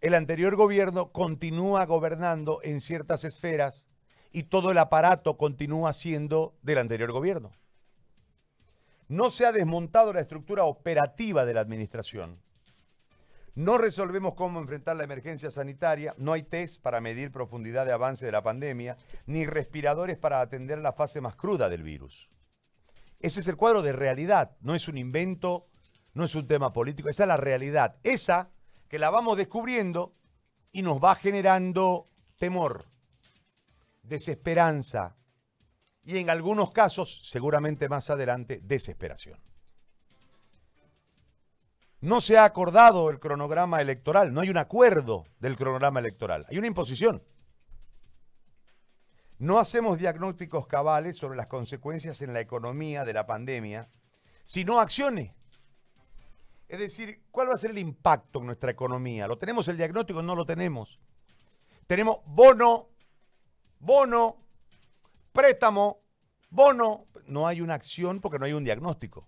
El 0.00 0.14
anterior 0.14 0.56
gobierno 0.56 1.12
continúa 1.12 1.84
gobernando 1.84 2.60
en 2.64 2.80
ciertas 2.80 3.24
esferas 3.24 3.86
y 4.32 4.44
todo 4.44 4.70
el 4.70 4.78
aparato 4.78 5.36
continúa 5.36 5.92
siendo 5.92 6.54
del 6.62 6.78
anterior 6.78 7.12
gobierno. 7.12 7.52
No 9.06 9.30
se 9.30 9.44
ha 9.44 9.52
desmontado 9.52 10.14
la 10.14 10.20
estructura 10.20 10.64
operativa 10.64 11.44
de 11.44 11.52
la 11.52 11.60
administración. 11.60 12.40
No 13.54 13.78
resolvemos 13.78 14.34
cómo 14.34 14.60
enfrentar 14.60 14.96
la 14.96 15.04
emergencia 15.04 15.50
sanitaria, 15.50 16.14
no 16.18 16.32
hay 16.32 16.42
test 16.42 16.80
para 16.80 17.00
medir 17.00 17.32
profundidad 17.32 17.84
de 17.84 17.92
avance 17.92 18.24
de 18.24 18.32
la 18.32 18.42
pandemia, 18.42 18.96
ni 19.26 19.44
respiradores 19.44 20.18
para 20.18 20.40
atender 20.40 20.78
la 20.78 20.92
fase 20.92 21.20
más 21.20 21.36
cruda 21.36 21.68
del 21.68 21.82
virus. 21.82 22.30
Ese 23.18 23.40
es 23.40 23.48
el 23.48 23.56
cuadro 23.56 23.82
de 23.82 23.92
realidad, 23.92 24.56
no 24.60 24.74
es 24.74 24.88
un 24.88 24.96
invento, 24.96 25.66
no 26.14 26.24
es 26.24 26.34
un 26.34 26.46
tema 26.46 26.72
político, 26.72 27.08
esa 27.08 27.24
es 27.24 27.28
la 27.28 27.36
realidad. 27.36 27.96
Esa 28.02 28.50
que 28.88 28.98
la 28.98 29.10
vamos 29.10 29.36
descubriendo 29.36 30.14
y 30.72 30.82
nos 30.82 31.02
va 31.02 31.14
generando 31.16 32.08
temor, 32.38 32.86
desesperanza 34.02 35.16
y 36.02 36.18
en 36.18 36.30
algunos 36.30 36.70
casos, 36.70 37.20
seguramente 37.24 37.88
más 37.88 38.10
adelante, 38.10 38.60
desesperación. 38.62 39.38
No 42.00 42.20
se 42.20 42.38
ha 42.38 42.44
acordado 42.44 43.10
el 43.10 43.20
cronograma 43.20 43.80
electoral, 43.80 44.32
no 44.32 44.40
hay 44.40 44.48
un 44.48 44.56
acuerdo 44.56 45.26
del 45.38 45.56
cronograma 45.56 46.00
electoral, 46.00 46.46
hay 46.48 46.58
una 46.58 46.66
imposición. 46.66 47.22
No 49.38 49.58
hacemos 49.58 49.98
diagnósticos 49.98 50.66
cabales 50.66 51.16
sobre 51.16 51.36
las 51.36 51.46
consecuencias 51.46 52.20
en 52.22 52.32
la 52.32 52.40
economía 52.40 53.04
de 53.04 53.12
la 53.12 53.26
pandemia, 53.26 53.88
sino 54.44 54.80
acciones. 54.80 55.32
Es 56.68 56.78
decir, 56.78 57.22
¿cuál 57.30 57.48
va 57.48 57.54
a 57.54 57.58
ser 57.58 57.70
el 57.70 57.78
impacto 57.78 58.38
en 58.38 58.46
nuestra 58.46 58.70
economía? 58.70 59.26
¿Lo 59.26 59.38
tenemos 59.38 59.66
el 59.68 59.76
diagnóstico? 59.76 60.22
No 60.22 60.36
lo 60.36 60.46
tenemos. 60.46 61.00
Tenemos 61.86 62.18
bono, 62.26 62.90
bono, 63.80 64.36
préstamo, 65.32 66.00
bono. 66.48 67.06
No 67.26 67.48
hay 67.48 67.60
una 67.60 67.74
acción 67.74 68.20
porque 68.20 68.38
no 68.38 68.44
hay 68.44 68.52
un 68.52 68.64
diagnóstico. 68.64 69.26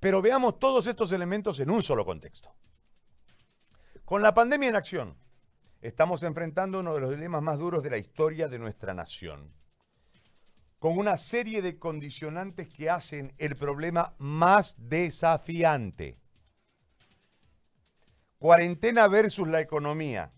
Pero 0.00 0.22
veamos 0.22 0.58
todos 0.58 0.86
estos 0.86 1.12
elementos 1.12 1.60
en 1.60 1.70
un 1.70 1.82
solo 1.82 2.06
contexto. 2.06 2.54
Con 4.04 4.22
la 4.22 4.34
pandemia 4.34 4.70
en 4.70 4.76
acción, 4.76 5.16
estamos 5.82 6.22
enfrentando 6.22 6.80
uno 6.80 6.94
de 6.94 7.00
los 7.00 7.10
dilemas 7.10 7.42
más 7.42 7.58
duros 7.58 7.82
de 7.82 7.90
la 7.90 7.98
historia 7.98 8.48
de 8.48 8.58
nuestra 8.58 8.94
nación, 8.94 9.52
con 10.78 10.98
una 10.98 11.18
serie 11.18 11.60
de 11.60 11.78
condicionantes 11.78 12.68
que 12.68 12.88
hacen 12.88 13.34
el 13.36 13.56
problema 13.56 14.14
más 14.18 14.74
desafiante. 14.78 16.18
Cuarentena 18.38 19.06
versus 19.06 19.46
la 19.46 19.60
economía. 19.60 20.32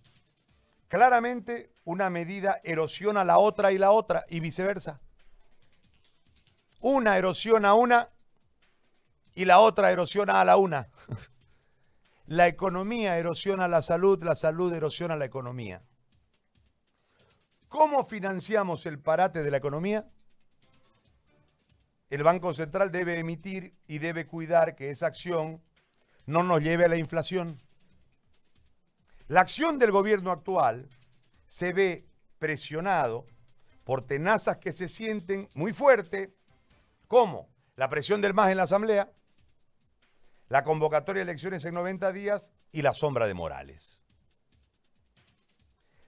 Claramente 0.88 1.72
una 1.84 2.10
medida 2.10 2.60
erosiona 2.64 3.24
la 3.24 3.38
otra 3.38 3.70
y 3.70 3.78
la 3.78 3.92
otra 3.92 4.24
y 4.28 4.40
viceversa. 4.40 5.00
Una 6.80 7.16
erosiona 7.16 7.74
una 7.74 8.10
y 9.34 9.44
la 9.44 9.58
otra 9.58 9.90
erosiona 9.90 10.40
a 10.40 10.44
la 10.44 10.56
una. 10.56 10.88
La 12.26 12.46
economía 12.46 13.18
erosiona 13.18 13.68
la 13.68 13.82
salud, 13.82 14.22
la 14.22 14.36
salud 14.36 14.72
erosiona 14.72 15.16
la 15.16 15.24
economía. 15.24 15.82
¿Cómo 17.68 18.06
financiamos 18.06 18.86
el 18.86 18.98
parate 18.98 19.42
de 19.42 19.50
la 19.50 19.56
economía? 19.56 20.06
El 22.10 22.22
Banco 22.22 22.52
Central 22.52 22.92
debe 22.92 23.18
emitir 23.18 23.74
y 23.86 23.98
debe 23.98 24.26
cuidar 24.26 24.76
que 24.76 24.90
esa 24.90 25.06
acción 25.06 25.62
no 26.26 26.42
nos 26.42 26.60
lleve 26.62 26.84
a 26.84 26.88
la 26.88 26.96
inflación. 26.96 27.60
La 29.28 29.40
acción 29.40 29.78
del 29.78 29.90
gobierno 29.90 30.30
actual 30.30 30.90
se 31.46 31.72
ve 31.72 32.06
presionado 32.38 33.26
por 33.84 34.06
tenazas 34.06 34.58
que 34.58 34.72
se 34.72 34.88
sienten 34.88 35.48
muy 35.54 35.72
fuerte, 35.72 36.34
como 37.08 37.48
la 37.76 37.88
presión 37.88 38.20
del 38.20 38.34
MAS 38.34 38.50
en 38.50 38.58
la 38.58 38.64
Asamblea, 38.64 39.10
la 40.52 40.64
convocatoria 40.64 41.24
de 41.24 41.30
elecciones 41.30 41.64
en 41.64 41.72
90 41.72 42.12
días 42.12 42.52
y 42.72 42.82
la 42.82 42.92
sombra 42.92 43.26
de 43.26 43.32
Morales. 43.32 44.02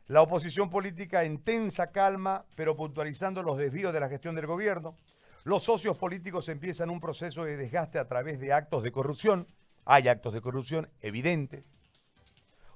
La 0.06 0.20
oposición 0.20 0.68
política 0.68 1.24
en 1.24 1.38
tensa 1.38 1.92
calma, 1.92 2.44
pero 2.54 2.76
puntualizando 2.76 3.42
los 3.42 3.56
desvíos 3.56 3.94
de 3.94 4.00
la 4.00 4.10
gestión 4.10 4.34
del 4.34 4.46
gobierno. 4.46 4.98
Los 5.44 5.62
socios 5.62 5.96
políticos 5.96 6.50
empiezan 6.50 6.90
un 6.90 7.00
proceso 7.00 7.46
de 7.46 7.56
desgaste 7.56 7.98
a 7.98 8.06
través 8.06 8.38
de 8.38 8.52
actos 8.52 8.82
de 8.82 8.92
corrupción. 8.92 9.46
Hay 9.86 10.08
actos 10.08 10.34
de 10.34 10.42
corrupción 10.42 10.90
evidentes. 11.00 11.64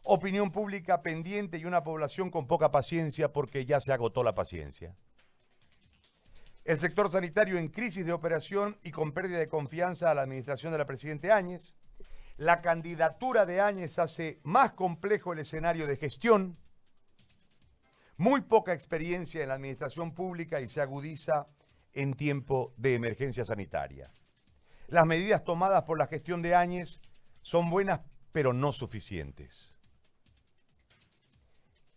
Opinión 0.05 0.51
pública 0.51 1.03
pendiente 1.03 1.59
y 1.59 1.67
una 1.67 1.85
población 1.85 2.31
con 2.31 2.47
poca 2.47 2.71
paciencia 2.71 3.31
porque 3.31 3.67
ya 3.67 3.79
se 3.79 3.93
agotó 3.93 4.25
la 4.25 4.35
paciencia. 4.35 4.97
El 6.69 6.79
sector 6.79 7.11
sanitario 7.11 7.57
en 7.57 7.69
crisis 7.69 8.05
de 8.05 8.13
operación 8.13 8.77
y 8.83 8.91
con 8.91 9.13
pérdida 9.13 9.39
de 9.39 9.49
confianza 9.49 10.11
a 10.11 10.15
la 10.15 10.21
administración 10.21 10.71
de 10.71 10.77
la 10.77 10.85
Presidente 10.85 11.33
Áñez. 11.33 11.77
La 12.37 12.61
candidatura 12.61 13.47
de 13.47 13.63
Áñez 13.63 13.99
hace 13.99 14.39
más 14.43 14.73
complejo 14.73 15.33
el 15.33 15.39
escenario 15.39 15.87
de 15.87 15.97
gestión. 15.97 16.59
Muy 18.19 18.43
poca 18.43 18.75
experiencia 18.75 19.41
en 19.41 19.49
la 19.49 19.55
administración 19.55 20.15
pública 20.15 20.61
y 20.61 20.69
se 20.69 20.83
agudiza 20.83 21.47
en 21.95 22.13
tiempo 22.13 22.75
de 22.77 22.97
emergencia 22.97 23.47
sanitaria. 23.47 24.13
Las 24.89 25.07
medidas 25.07 25.45
tomadas 25.45 25.85
por 25.85 25.97
la 25.97 26.07
gestión 26.07 26.43
de 26.43 26.55
Áñez 26.55 27.01
son 27.41 27.71
buenas, 27.71 28.01
pero 28.31 28.53
no 28.53 28.75
suficientes. 28.75 29.75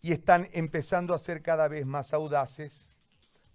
Y 0.00 0.12
están 0.12 0.48
empezando 0.54 1.12
a 1.12 1.18
ser 1.18 1.42
cada 1.42 1.68
vez 1.68 1.84
más 1.84 2.14
audaces 2.14 2.91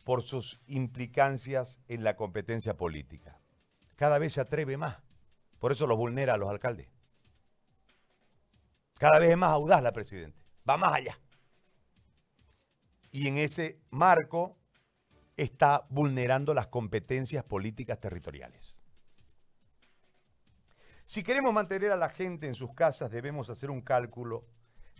por 0.08 0.24
sus 0.24 0.58
implicancias 0.68 1.82
en 1.90 2.06
la 2.06 2.16
competencia 2.16 2.78
política. 2.78 3.42
Cada 3.98 4.20
vez 4.20 4.32
se 4.32 4.40
atreve 4.40 4.78
más. 4.78 4.96
Por 5.60 5.74
eso 5.74 5.86
lo 5.86 5.98
vulnera 5.98 6.36
a 6.36 6.38
los 6.38 6.48
alcaldes. 6.48 6.88
Cada 8.98 9.20
vez 9.20 9.32
es 9.32 9.38
más 9.38 9.50
audaz 9.50 9.84
la 9.84 9.92
presidenta. 9.92 10.40
Va 10.68 10.78
más 10.78 10.94
allá. 10.94 11.20
Y 13.12 13.28
en 13.28 13.36
ese 13.36 13.82
marco 13.90 14.58
está 15.36 15.86
vulnerando 15.90 16.54
las 16.54 16.68
competencias 16.68 17.44
políticas 17.44 18.00
territoriales. 18.00 18.80
Si 21.06 21.22
queremos 21.22 21.52
mantener 21.52 21.92
a 21.92 21.98
la 21.98 22.12
gente 22.12 22.48
en 22.48 22.56
sus 22.56 22.74
casas, 22.74 23.12
debemos 23.12 23.50
hacer 23.50 23.70
un 23.70 23.82
cálculo 23.82 24.46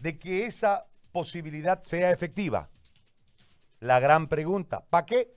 de 0.02 0.20
que 0.20 0.48
esa 0.48 0.86
posibilidad 1.14 1.82
sea 1.84 2.12
efectiva 2.12 2.70
la 3.80 4.00
gran 4.00 4.28
pregunta, 4.28 4.86
¿para 4.90 5.06
qué? 5.06 5.36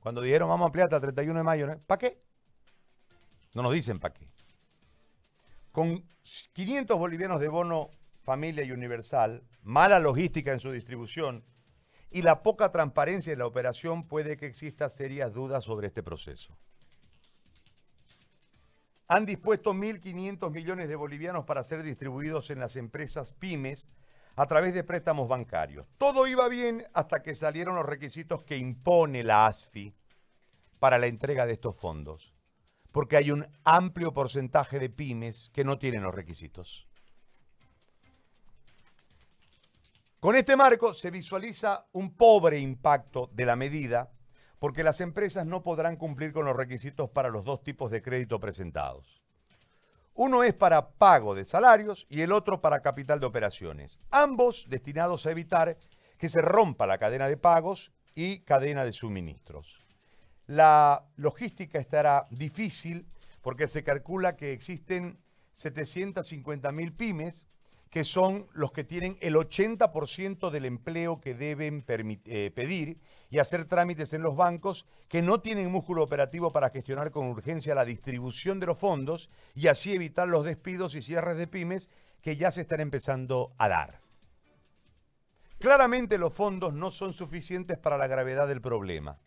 Cuando 0.00 0.20
dijeron 0.20 0.48
vamos 0.48 0.64
a 0.64 0.66
ampliar 0.66 0.86
hasta 0.86 0.96
el 0.96 1.02
31 1.02 1.38
de 1.38 1.44
mayo, 1.44 1.80
¿para 1.86 1.98
qué? 1.98 2.22
No 3.54 3.62
nos 3.62 3.74
dicen 3.74 3.98
para 3.98 4.14
qué. 4.14 4.30
Con 5.72 6.04
500 6.52 6.98
bolivianos 6.98 7.40
de 7.40 7.48
bono 7.48 7.90
familia 8.22 8.64
y 8.64 8.72
universal, 8.72 9.42
mala 9.62 9.98
logística 9.98 10.52
en 10.52 10.60
su 10.60 10.70
distribución 10.70 11.44
y 12.10 12.22
la 12.22 12.42
poca 12.42 12.72
transparencia 12.72 13.32
en 13.32 13.38
la 13.38 13.46
operación 13.46 14.06
puede 14.06 14.36
que 14.36 14.46
exista 14.46 14.88
serias 14.88 15.32
dudas 15.32 15.64
sobre 15.64 15.88
este 15.88 16.02
proceso. 16.02 16.56
Han 19.08 19.26
dispuesto 19.26 19.72
1.500 19.72 20.50
millones 20.50 20.88
de 20.88 20.96
bolivianos 20.96 21.44
para 21.44 21.64
ser 21.64 21.82
distribuidos 21.82 22.50
en 22.50 22.60
las 22.60 22.76
empresas 22.76 23.32
pymes 23.32 23.88
a 24.40 24.46
través 24.46 24.72
de 24.72 24.84
préstamos 24.84 25.28
bancarios. 25.28 25.86
Todo 25.98 26.26
iba 26.26 26.48
bien 26.48 26.82
hasta 26.94 27.22
que 27.22 27.34
salieron 27.34 27.74
los 27.74 27.84
requisitos 27.84 28.42
que 28.42 28.56
impone 28.56 29.22
la 29.22 29.46
ASFI 29.46 29.94
para 30.78 30.96
la 30.96 31.08
entrega 31.08 31.44
de 31.44 31.52
estos 31.52 31.76
fondos, 31.76 32.32
porque 32.90 33.18
hay 33.18 33.32
un 33.32 33.46
amplio 33.64 34.14
porcentaje 34.14 34.78
de 34.78 34.88
pymes 34.88 35.50
que 35.52 35.62
no 35.62 35.78
tienen 35.78 36.02
los 36.02 36.14
requisitos. 36.14 36.88
Con 40.20 40.34
este 40.34 40.56
marco 40.56 40.94
se 40.94 41.10
visualiza 41.10 41.84
un 41.92 42.16
pobre 42.16 42.60
impacto 42.60 43.28
de 43.34 43.44
la 43.44 43.56
medida 43.56 44.10
porque 44.58 44.84
las 44.84 45.02
empresas 45.02 45.44
no 45.44 45.62
podrán 45.62 45.96
cumplir 45.96 46.32
con 46.32 46.46
los 46.46 46.56
requisitos 46.56 47.10
para 47.10 47.28
los 47.28 47.44
dos 47.44 47.62
tipos 47.62 47.90
de 47.90 48.00
crédito 48.00 48.40
presentados. 48.40 49.20
Uno 50.22 50.44
es 50.44 50.52
para 50.52 50.90
pago 50.90 51.34
de 51.34 51.46
salarios 51.46 52.06
y 52.10 52.20
el 52.20 52.32
otro 52.32 52.60
para 52.60 52.82
capital 52.82 53.20
de 53.20 53.24
operaciones, 53.24 53.98
ambos 54.10 54.66
destinados 54.68 55.24
a 55.24 55.30
evitar 55.30 55.78
que 56.18 56.28
se 56.28 56.42
rompa 56.42 56.86
la 56.86 56.98
cadena 56.98 57.26
de 57.26 57.38
pagos 57.38 57.90
y 58.14 58.40
cadena 58.40 58.84
de 58.84 58.92
suministros. 58.92 59.80
La 60.46 61.06
logística 61.16 61.78
estará 61.78 62.26
difícil 62.28 63.06
porque 63.40 63.66
se 63.66 63.82
calcula 63.82 64.36
que 64.36 64.52
existen 64.52 65.18
750 65.52 66.70
mil 66.70 66.92
pymes 66.92 67.46
que 67.90 68.04
son 68.04 68.46
los 68.52 68.70
que 68.70 68.84
tienen 68.84 69.18
el 69.20 69.34
80% 69.34 70.50
del 70.50 70.64
empleo 70.64 71.20
que 71.20 71.34
deben 71.34 71.84
eh, 71.88 72.52
pedir 72.54 73.00
y 73.30 73.38
hacer 73.38 73.64
trámites 73.64 74.12
en 74.12 74.22
los 74.22 74.36
bancos 74.36 74.86
que 75.08 75.22
no 75.22 75.40
tienen 75.40 75.72
músculo 75.72 76.04
operativo 76.04 76.52
para 76.52 76.70
gestionar 76.70 77.10
con 77.10 77.26
urgencia 77.26 77.74
la 77.74 77.84
distribución 77.84 78.60
de 78.60 78.66
los 78.66 78.78
fondos 78.78 79.28
y 79.54 79.66
así 79.66 79.92
evitar 79.92 80.28
los 80.28 80.44
despidos 80.44 80.94
y 80.94 81.02
cierres 81.02 81.36
de 81.36 81.48
pymes 81.48 81.90
que 82.22 82.36
ya 82.36 82.52
se 82.52 82.60
están 82.60 82.80
empezando 82.80 83.52
a 83.58 83.68
dar. 83.68 84.00
Claramente 85.58 86.16
los 86.16 86.32
fondos 86.32 86.72
no 86.72 86.90
son 86.90 87.12
suficientes 87.12 87.76
para 87.76 87.98
la 87.98 88.06
gravedad 88.06 88.46
del 88.46 88.60
problema. 88.60 89.18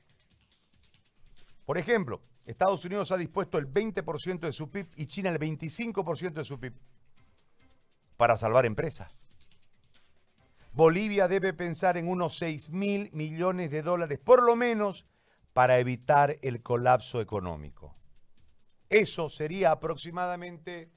Por 1.65 1.77
ejemplo, 1.77 2.21
Estados 2.45 2.83
Unidos 2.85 3.11
ha 3.11 3.17
dispuesto 3.17 3.57
el 3.57 3.71
20% 3.71 4.39
de 4.39 4.53
su 4.53 4.69
PIB 4.69 4.87
y 4.95 5.05
China 5.05 5.29
el 5.29 5.39
25% 5.39 6.33
de 6.33 6.43
su 6.43 6.59
PIB 6.59 6.73
para 8.23 8.37
salvar 8.37 8.65
empresas. 8.65 9.11
Bolivia 10.71 11.27
debe 11.27 11.51
pensar 11.51 11.97
en 11.97 12.07
unos 12.07 12.37
6 12.37 12.69
mil 12.69 13.09
millones 13.11 13.69
de 13.69 13.81
dólares, 13.81 14.17
por 14.17 14.41
lo 14.41 14.55
menos, 14.55 15.05
para 15.51 15.77
evitar 15.77 16.37
el 16.41 16.63
colapso 16.63 17.19
económico. 17.19 17.93
Eso 18.87 19.29
sería 19.29 19.71
aproximadamente 19.71 20.89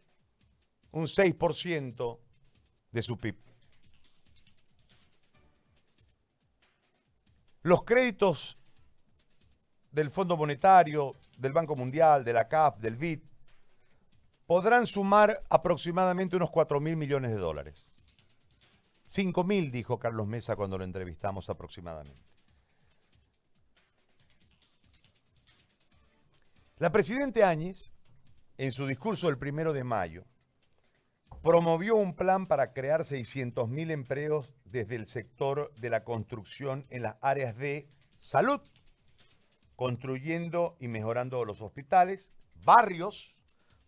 un 0.93 1.07
6% 1.07 2.21
de 2.93 3.03
su 3.03 3.19
PIB. 3.19 3.37
Los 7.62 7.83
créditos 7.83 8.57
del 9.91 10.12
Fondo 10.12 10.37
Monetario, 10.37 11.17
del 11.37 11.53
Banco 11.53 11.75
Mundial, 11.75 12.23
de 12.25 12.33
la 12.35 12.47
CAF, 12.47 12.79
del 12.79 12.95
BID, 12.95 13.19
podrán 14.47 14.87
sumar 14.87 15.43
aproximadamente 15.51 16.37
unos 16.37 16.51
4 16.51 16.81
mil 16.81 16.97
millones 16.97 17.33
de 17.33 17.39
dólares. 17.39 17.97
5 19.09 19.45
mil, 19.45 19.71
dijo 19.71 19.99
Carlos 19.99 20.27
Mesa 20.27 20.57
cuando 20.57 20.79
lo 20.79 20.85
entrevistamos 20.85 21.51
aproximadamente. 21.51 22.25
La 26.79 26.93
presidente 26.93 27.43
Áñez, 27.43 27.93
en 28.59 28.71
su 28.71 28.87
discurso 28.87 29.29
del 29.29 29.39
primero 29.39 29.73
de 29.73 29.85
mayo, 29.85 30.25
promovió 31.43 31.97
un 31.97 32.15
plan 32.15 32.47
para 32.47 32.73
crear 32.73 33.05
600 33.05 33.69
mil 33.69 33.91
empleos 33.91 34.53
desde 34.65 34.97
el 34.97 35.07
sector 35.07 35.73
de 35.77 35.91
la 35.91 36.05
construcción 36.05 36.87
en 36.91 37.03
las 37.03 37.17
áreas 37.21 37.57
de 37.57 37.89
salud, 38.19 38.61
construyendo 39.75 40.77
y 40.81 40.89
mejorando 40.89 41.45
los 41.45 41.63
hospitales, 41.63 42.33
barrios, 42.57 43.36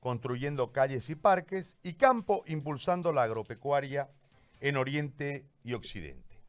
construyendo 0.00 0.72
calles 0.72 1.10
y 1.10 1.14
parques, 1.14 1.76
y 1.82 1.94
campo, 1.94 2.44
impulsando 2.46 3.12
la 3.12 3.24
agropecuaria 3.24 4.10
en 4.60 4.76
Oriente 4.76 5.46
y 5.64 5.74
Occidente. 5.74 6.40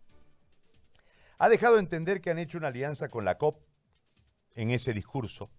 Ha 1.37 1.49
dejado 1.49 1.79
entender 1.79 2.21
que 2.21 2.31
han 2.31 2.39
hecho 2.39 2.57
una 2.57 2.67
alianza 2.67 3.09
con 3.09 3.25
la 3.25 3.37
COP 3.37 3.61
en 4.55 4.71
ese 4.71 4.93
discurso, 4.93 5.49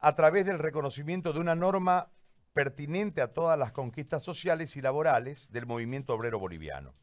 a 0.00 0.14
través 0.14 0.46
del 0.46 0.58
reconocimiento 0.58 1.32
de 1.32 1.40
una 1.40 1.54
norma 1.54 2.10
pertinente 2.52 3.22
a 3.22 3.32
todas 3.32 3.58
las 3.58 3.72
conquistas 3.72 4.22
sociales 4.22 4.76
y 4.76 4.80
laborales 4.80 5.50
del 5.50 5.66
movimiento 5.66 6.14
obrero 6.14 6.38
boliviano. 6.38 6.94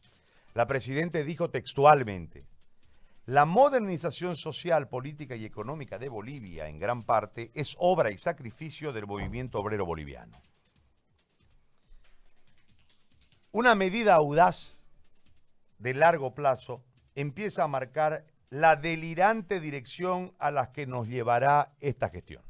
La 0.54 0.67
Presidenta 0.67 1.19
dijo 1.23 1.49
textualmente, 1.49 2.45
la 3.26 3.46
modernización 3.46 4.36
social, 4.36 4.88
política 4.88 5.36
y 5.36 5.46
económica 5.46 5.98
de 5.98 6.10
Bolivia, 6.10 6.68
en 6.68 6.78
gran 6.78 7.04
parte, 7.04 7.52
es 7.56 7.76
obra 7.80 8.12
y 8.12 8.18
sacrificio 8.18 8.94
del 8.94 9.08
movimiento 9.08 9.60
obrero 9.60 9.86
boliviano. 9.86 10.40
Una 13.52 13.74
medida 13.74 14.14
audaz 14.14 14.90
de 15.80 15.94
largo 15.94 16.36
plazo 16.36 16.84
empieza 17.16 17.64
a 17.64 17.68
marcar 17.68 18.26
la 18.50 18.76
delirante 18.76 19.60
dirección 19.60 20.36
a 20.38 20.52
la 20.52 20.72
que 20.72 20.86
nos 20.86 21.08
llevará 21.08 21.74
esta 21.80 22.10
gestión. 22.10 22.44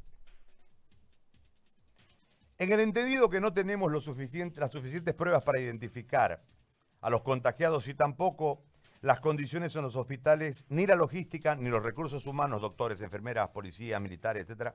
En 2.58 2.72
el 2.72 2.80
entendido 2.80 3.30
que 3.30 3.40
no 3.40 3.52
tenemos 3.52 3.90
las 3.90 4.04
suficientes 4.04 5.14
pruebas 5.14 5.42
para 5.42 5.60
identificar 5.60 6.42
a 7.00 7.10
los 7.10 7.22
contagiados 7.22 7.86
y 7.88 7.94
tampoco 7.94 8.62
las 9.06 9.20
condiciones 9.20 9.76
en 9.76 9.82
los 9.82 9.94
hospitales, 9.94 10.64
ni 10.68 10.84
la 10.84 10.96
logística, 10.96 11.54
ni 11.54 11.70
los 11.70 11.80
recursos 11.80 12.26
humanos, 12.26 12.60
doctores, 12.60 13.00
enfermeras, 13.00 13.50
policías, 13.50 14.00
militares, 14.00 14.42
etcétera, 14.42 14.74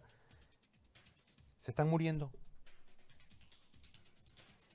se 1.60 1.72
están 1.72 1.90
muriendo. 1.90 2.32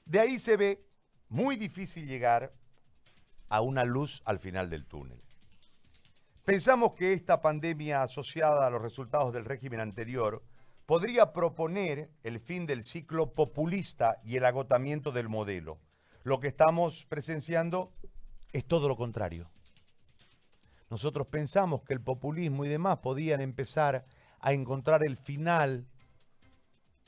De 0.05 0.21
ahí 0.21 0.39
se 0.39 0.59
ve 0.59 0.85
muy 1.31 1.57
difícil 1.57 2.07
llegar 2.07 2.53
a 3.49 3.63
una 3.63 3.85
luz 3.85 4.21
al 4.27 4.39
final 4.41 4.69
del 4.69 4.85
túnel. 4.85 5.23
Pensamos 6.45 6.93
que 6.93 7.15
esta 7.15 7.41
pandemia 7.41 8.03
asociada 8.03 8.67
a 8.67 8.71
los 8.71 8.83
resultados 8.83 9.33
del 9.33 9.47
régimen 9.47 9.81
anterior 9.81 10.45
podría 10.85 11.33
proponer 11.33 12.11
el 12.25 12.41
fin 12.41 12.67
del 12.67 12.85
ciclo 12.85 13.33
populista 13.33 14.21
y 14.23 14.37
el 14.37 14.45
agotamiento 14.45 15.13
del 15.13 15.31
modelo. 15.31 15.79
Lo 16.25 16.41
que 16.41 16.49
estamos 16.49 17.07
presenciando 17.09 17.95
es 18.53 18.65
todo 18.65 18.89
lo 18.89 18.97
contrario. 18.97 19.51
Nosotros 20.91 21.27
pensamos 21.27 21.83
que 21.83 21.95
el 21.95 22.01
populismo 22.01 22.65
y 22.65 22.69
demás 22.69 22.99
podían 22.99 23.41
empezar 23.41 24.05
a 24.41 24.53
encontrar 24.53 25.05
el 25.05 25.17
final 25.17 25.87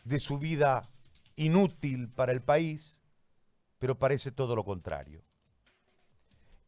de 0.05 0.19
su 0.19 0.39
vida 0.39 0.89
inútil 1.37 2.09
para 2.09 2.33
el 2.33 2.43
país, 2.43 3.01
pero 3.79 3.99
parece 3.99 4.33
todo 4.33 4.57
lo 4.57 4.65
contrario. 4.65 5.23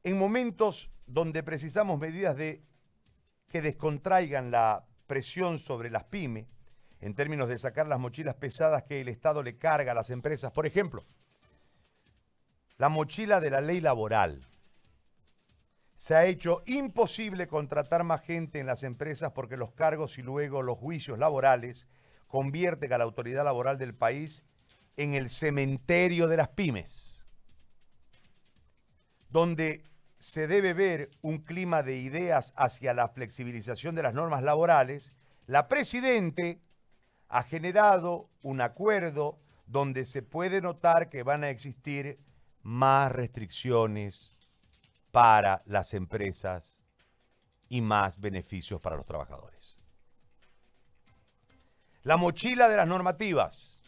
En 0.05 0.19
momentos 0.19 0.91
donde 1.07 1.43
precisamos 1.43 1.99
medidas 1.99 2.37
de 2.37 2.63
que 3.49 3.61
descontraigan 3.61 4.51
la 4.51 4.87
presión 5.07 5.59
sobre 5.59 5.91
las 5.91 6.05
pymes, 6.05 6.47
en 7.01 7.15
términos 7.15 7.49
de 7.49 7.59
sacar 7.59 7.89
las 7.89 7.99
mochilas 7.99 8.37
pesadas 8.37 8.85
que 8.85 9.01
el 9.01 9.09
Estado 9.09 9.43
le 9.43 9.57
carga 9.57 9.93
a 9.93 9.95
las 9.95 10.11
empresas. 10.11 10.53
Por 10.53 10.67
ejemplo, 10.67 11.05
la 12.77 12.89
mochila 12.89 13.41
de 13.41 13.51
la 13.51 13.61
ley 13.61 13.81
laboral. 13.81 14.47
Se 16.01 16.15
ha 16.15 16.25
hecho 16.25 16.63
imposible 16.65 17.47
contratar 17.47 18.05
más 18.05 18.23
gente 18.23 18.59
en 18.59 18.65
las 18.65 18.85
empresas 18.85 19.33
porque 19.33 19.59
los 19.59 19.73
cargos 19.73 20.17
y 20.17 20.23
luego 20.23 20.63
los 20.63 20.79
juicios 20.79 21.19
laborales 21.19 21.87
convierten 22.27 22.91
a 22.95 22.97
la 22.97 23.05
autoridad 23.05 23.45
laboral 23.45 23.77
del 23.77 23.95
país 23.95 24.43
en 24.97 25.13
el 25.13 25.29
cementerio 25.29 26.27
de 26.27 26.39
las 26.39 26.49
pymes, 26.49 27.23
donde 29.29 29.85
se 30.19 30.47
debe 30.47 30.73
ver 30.73 31.11
un 31.21 31.37
clima 31.37 31.83
de 31.83 31.99
ideas 31.99 32.55
hacia 32.57 32.95
la 32.95 33.09
flexibilización 33.09 33.95
de 33.95 34.03
las 34.03 34.15
normas 34.15 34.43
laborales, 34.43 35.13
la 35.47 35.69
Presidente 35.69 36.63
ha 37.29 37.43
generado 37.43 38.31
un 38.41 38.63
acuerdo 38.63 39.39
donde 39.67 40.07
se 40.07 40.23
puede 40.23 40.63
notar 40.63 41.11
que 41.11 41.25
van 41.25 41.45
a 41.45 41.51
existir 41.51 42.19
más 42.63 43.13
restricciones 43.13 44.40
para 45.11 45.63
las 45.67 45.95
empresas 45.95 46.81
y 47.69 47.81
más 47.81 48.21
beneficios 48.21 48.81
para 48.81 48.97
los 48.97 49.07
trabajadores. 49.07 49.79
La 52.03 52.17
mochila 52.17 52.69
de 52.69 52.77
las 52.77 52.87
normativas. 52.87 53.83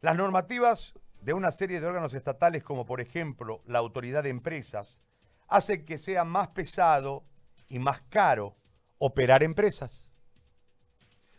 Las 0.00 0.16
normativas 0.16 0.94
de 1.20 1.32
una 1.32 1.50
serie 1.50 1.80
de 1.80 1.86
órganos 1.86 2.14
estatales 2.14 2.62
como 2.62 2.86
por 2.86 3.00
ejemplo 3.00 3.62
la 3.66 3.78
autoridad 3.78 4.22
de 4.22 4.30
empresas 4.30 5.00
hacen 5.48 5.84
que 5.84 5.98
sea 5.98 6.24
más 6.24 6.48
pesado 6.48 7.24
y 7.68 7.78
más 7.78 8.00
caro 8.08 8.56
operar 8.98 9.42
empresas. 9.42 10.14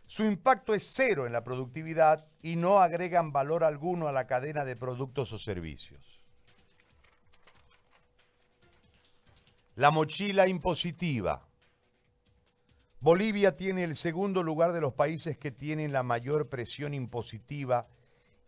Su 0.06 0.23
impacto 0.23 0.73
es 0.73 0.89
cero 0.89 1.28
en 1.28 1.34
la 1.34 1.43
productividad 1.43 2.26
y 2.41 2.56
no 2.56 2.80
agregan 2.80 3.34
valor 3.34 3.63
alguno 3.63 4.08
a 4.08 4.13
la 4.13 4.26
cadena 4.26 4.63
de 4.63 4.78
productos 4.78 5.34
o 5.34 5.39
servicios. 5.39 6.16
La 9.78 9.92
mochila 9.92 10.48
impositiva. 10.48 11.48
Bolivia 13.00 13.56
tiene 13.56 13.84
el 13.84 13.96
segundo 13.96 14.42
lugar 14.42 14.74
de 14.74 14.82
los 14.82 14.96
países 14.96 15.38
que 15.38 15.52
tienen 15.52 15.92
la 15.92 16.02
mayor 16.02 16.50
presión 16.50 16.96
impositiva 16.96 17.88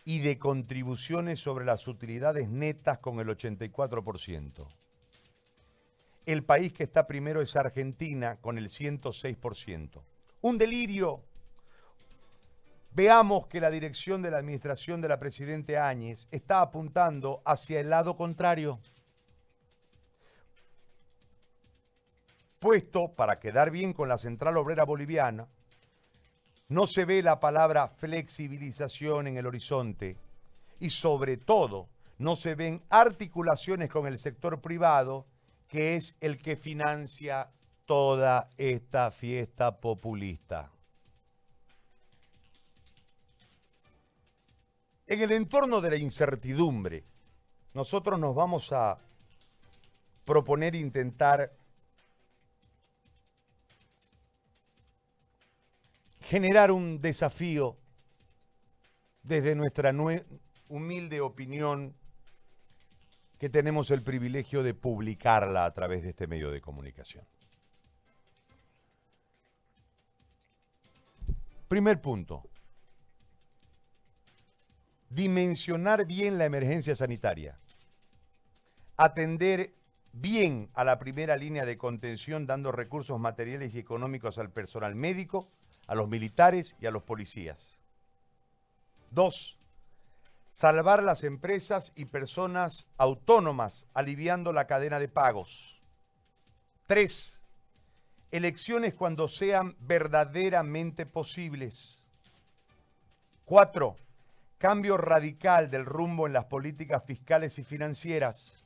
y 0.04 0.22
de 0.22 0.40
contribuciones 0.40 1.40
sobre 1.40 1.66
las 1.66 1.88
utilidades 1.88 2.50
netas 2.50 2.98
con 2.98 3.20
el 3.20 3.28
84%. 3.28 4.68
El 6.26 6.44
país 6.46 6.74
que 6.74 6.86
está 6.86 7.06
primero 7.06 7.44
es 7.44 7.56
Argentina 7.56 8.38
con 8.38 8.58
el 8.58 8.70
106%. 8.70 10.02
Un 10.42 10.58
delirio 10.58 11.22
veamos 12.90 13.46
que 13.46 13.62
la 13.62 13.70
dirección 13.70 14.24
de 14.24 14.32
la 14.32 14.40
administración 14.40 15.00
de 15.00 15.10
la 15.10 15.20
Presidente 15.20 15.78
Áñez 15.78 16.28
está 16.32 16.62
apuntando 16.62 17.44
hacia 17.46 17.80
el 17.80 17.92
lado 17.92 18.18
contrario. 18.18 18.80
Puesto 22.60 23.14
para 23.16 23.40
quedar 23.40 23.72
bien 23.72 23.94
con 23.94 24.10
la 24.10 24.18
Central 24.18 24.58
Obrera 24.58 24.84
Boliviana, 24.84 25.48
no 26.68 26.86
se 26.88 27.06
ve 27.06 27.24
la 27.24 27.40
palabra 27.40 27.88
flexibilización 27.88 29.28
en 29.28 29.38
el 29.38 29.48
horizonte 29.48 30.18
y 30.80 30.90
sobre 30.90 31.38
todo 31.38 31.88
no 32.18 32.36
se 32.36 32.56
ven 32.56 32.84
articulaciones 32.90 33.90
con 33.90 34.06
el 34.06 34.20
sector 34.20 34.62
privado, 34.62 35.26
que 35.68 35.96
es 35.96 36.16
el 36.20 36.38
que 36.38 36.58
financia 36.58 37.50
toda 37.86 38.50
esta 38.58 39.10
fiesta 39.10 39.80
populista. 39.80 40.70
En 45.08 45.22
el 45.22 45.32
entorno 45.32 45.82
de 45.82 45.90
la 45.90 45.96
incertidumbre, 45.96 47.04
nosotros 47.74 48.20
nos 48.20 48.36
vamos 48.36 48.72
a 48.72 49.00
proponer 50.24 50.76
intentar 50.76 51.52
generar 56.30 56.72
un 56.72 57.02
desafío 57.02 57.76
desde 59.24 59.56
nuestra 59.56 59.92
humilde 60.68 61.22
opinión 61.22 61.96
que 63.40 63.50
tenemos 63.50 63.90
el 63.90 64.04
privilegio 64.04 64.62
de 64.62 64.76
publicarla 64.76 65.66
a 65.66 65.74
través 65.74 66.04
de 66.04 66.10
este 66.10 66.28
medio 66.28 66.52
de 66.52 66.62
comunicación. 66.62 67.26
Primer 71.68 72.00
punto, 72.00 72.48
dimensionar 75.10 76.06
bien 76.06 76.38
la 76.38 76.46
emergencia 76.46 76.96
sanitaria, 76.96 77.58
atender 78.98 79.74
bien 80.14 80.70
a 80.76 80.84
la 80.84 81.00
primera 81.00 81.38
línea 81.38 81.66
de 81.66 81.80
contención 81.80 82.46
dando 82.46 82.72
recursos 82.72 83.20
materiales 83.20 83.74
y 83.74 83.80
económicos 83.80 84.38
al 84.38 84.52
personal 84.52 84.94
médico, 84.94 85.50
a 85.90 85.96
los 85.96 86.08
militares 86.08 86.76
y 86.80 86.86
a 86.86 86.92
los 86.92 87.02
policías. 87.02 87.80
Dos, 89.10 89.58
salvar 90.48 91.02
las 91.02 91.24
empresas 91.24 91.92
y 91.96 92.06
personas 92.06 92.88
autónomas, 92.98 93.88
aliviando 93.96 94.54
la 94.54 94.68
cadena 94.68 95.00
de 95.00 95.08
pagos. 95.08 95.82
Tres, 96.86 97.42
elecciones 98.30 98.94
cuando 98.94 99.28
sean 99.28 99.76
verdaderamente 99.80 101.08
posibles. 101.08 102.06
Cuatro, 103.44 103.98
cambio 104.60 104.96
radical 104.96 105.72
del 105.72 105.88
rumbo 105.88 106.28
en 106.28 106.34
las 106.34 106.46
políticas 106.46 107.04
fiscales 107.04 107.58
y 107.58 107.64
financieras. 107.64 108.62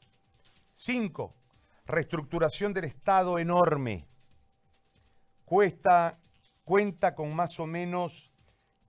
Cinco, 0.73 1.33
reestructuración 1.85 2.73
del 2.73 2.83
Estado 2.83 3.39
enorme. 3.39 4.05
Cuesta, 5.45 6.17
cuenta 6.63 7.15
con 7.15 7.33
más 7.35 7.59
o 7.59 7.67
menos 7.67 8.31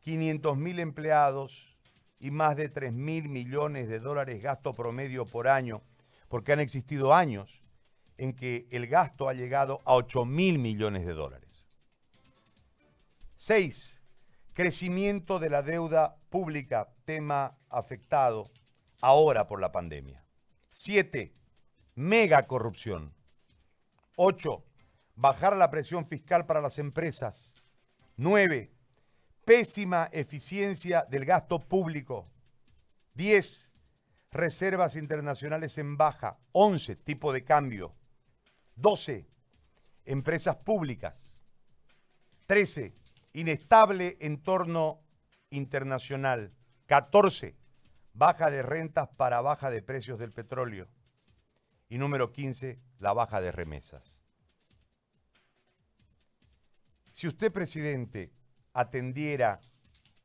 500 0.01 0.57
mil 0.57 0.79
empleados 0.79 1.77
y 2.19 2.31
más 2.31 2.57
de 2.57 2.69
3 2.69 2.93
mil 2.93 3.29
millones 3.29 3.89
de 3.89 4.01
dólares 4.01 4.43
gasto 4.43 4.73
promedio 4.75 5.27
por 5.27 5.49
año, 5.49 5.83
porque 6.29 6.53
han 6.53 6.61
existido 6.61 7.15
años 7.15 7.63
en 8.17 8.35
que 8.35 8.67
el 8.71 8.87
gasto 8.87 9.29
ha 9.29 9.35
llegado 9.35 9.81
a 9.85 9.95
8 9.95 10.25
mil 10.25 10.59
millones 10.59 11.05
de 11.07 11.13
dólares. 11.13 11.67
Seis, 13.37 14.01
crecimiento 14.53 15.39
de 15.39 15.51
la 15.51 15.63
deuda 15.63 16.17
pública, 16.31 16.95
tema 17.05 17.59
afectado 17.69 18.51
ahora 19.01 19.47
por 19.47 19.61
la 19.61 19.73
pandemia. 19.73 20.25
Siete, 20.71 21.35
mega 21.95 22.47
corrupción. 22.47 23.13
Ocho, 24.17 24.65
bajar 25.15 25.57
la 25.57 25.71
presión 25.71 26.07
fiscal 26.07 26.47
para 26.47 26.61
las 26.61 26.79
empresas. 26.79 27.54
Nueve, 28.16 28.70
pésima 29.44 30.09
eficiencia 30.12 31.05
del 31.11 31.24
gasto 31.24 31.59
público. 31.59 32.29
10. 33.14 33.70
Reservas 34.31 34.94
internacionales 34.94 35.79
en 35.79 35.96
baja. 35.96 36.38
11. 36.53 36.96
Tipo 36.96 37.33
de 37.33 37.44
cambio. 37.44 37.92
12. 38.77 39.27
Empresas 40.05 40.57
públicas. 40.57 41.42
13. 42.46 42.92
Inestable 43.33 44.16
entorno 44.20 45.00
internacional. 45.50 46.53
14. 46.87 47.57
Baja 48.12 48.48
de 48.50 48.62
rentas 48.62 49.09
para 49.16 49.40
baja 49.40 49.70
de 49.70 49.83
precios 49.83 50.20
del 50.20 50.31
petróleo. 50.31 50.88
Y 51.88 51.98
número 51.98 52.33
15. 52.33 52.79
La 53.00 53.12
baja 53.12 53.40
de 53.40 53.50
remesas. 53.50 54.24
Si 57.14 57.29
usted, 57.29 57.53
presidente, 57.53 58.33
atendiera, 58.72 59.61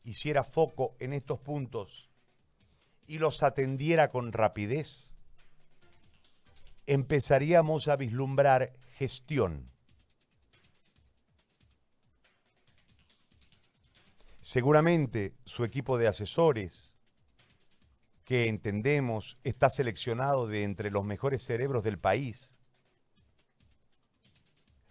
hiciera 0.04 0.43
foco 0.43 0.95
en 0.99 1.13
estos 1.13 1.39
puntos 1.39 2.10
y 3.06 3.19
los 3.19 3.43
atendiera 3.43 4.10
con 4.10 4.34
rapidez, 4.34 5.13
empezaríamos 6.88 7.88
a 7.89 7.95
vislumbrar 7.95 8.73
gestión. 8.97 9.69
Seguramente 14.41 15.36
su 15.45 15.65
equipo 15.65 15.99
de 15.99 16.08
asesores, 16.08 16.95
que 18.25 18.47
entendemos 18.47 19.38
está 19.43 19.69
seleccionado 19.69 20.47
de 20.47 20.63
entre 20.63 20.89
los 20.89 21.06
mejores 21.06 21.43
cerebros 21.43 21.84
del 21.84 21.99
país, 21.99 22.56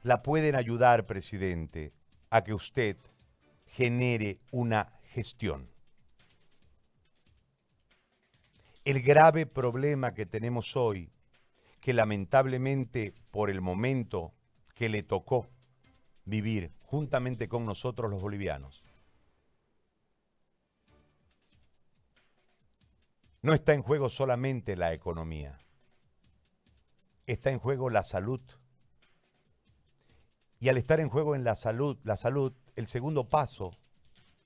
la 0.02 0.22
pueden 0.22 0.54
ayudar, 0.54 1.06
presidente, 1.06 1.92
a 2.30 2.44
que 2.44 2.54
usted 2.54 2.96
genere 3.66 4.38
una 4.50 4.92
gestión. 5.12 5.68
El 8.84 9.02
grave 9.02 9.46
problema 9.46 10.14
que 10.14 10.26
tenemos 10.26 10.76
hoy, 10.76 11.10
que 11.80 11.92
lamentablemente 11.92 13.12
por 13.30 13.50
el 13.50 13.60
momento 13.60 14.32
que 14.74 14.88
le 14.88 15.02
tocó 15.02 15.48
vivir 16.24 16.72
juntamente 16.82 17.48
con 17.48 17.66
nosotros 17.66 18.10
los 18.10 18.22
bolivianos, 18.22 18.82
no 23.42 23.54
está 23.54 23.74
en 23.74 23.82
juego 23.82 24.08
solamente 24.08 24.76
la 24.76 24.92
economía, 24.92 25.58
está 27.26 27.50
en 27.50 27.58
juego 27.58 27.90
la 27.90 28.02
salud. 28.02 28.40
Y 30.60 30.68
al 30.68 30.76
estar 30.76 31.00
en 31.00 31.08
juego 31.08 31.34
en 31.34 31.44
la 31.44 31.54
salud, 31.54 31.98
la 32.02 32.16
salud 32.16 32.52
el 32.74 32.86
segundo 32.86 33.28
paso 33.28 33.72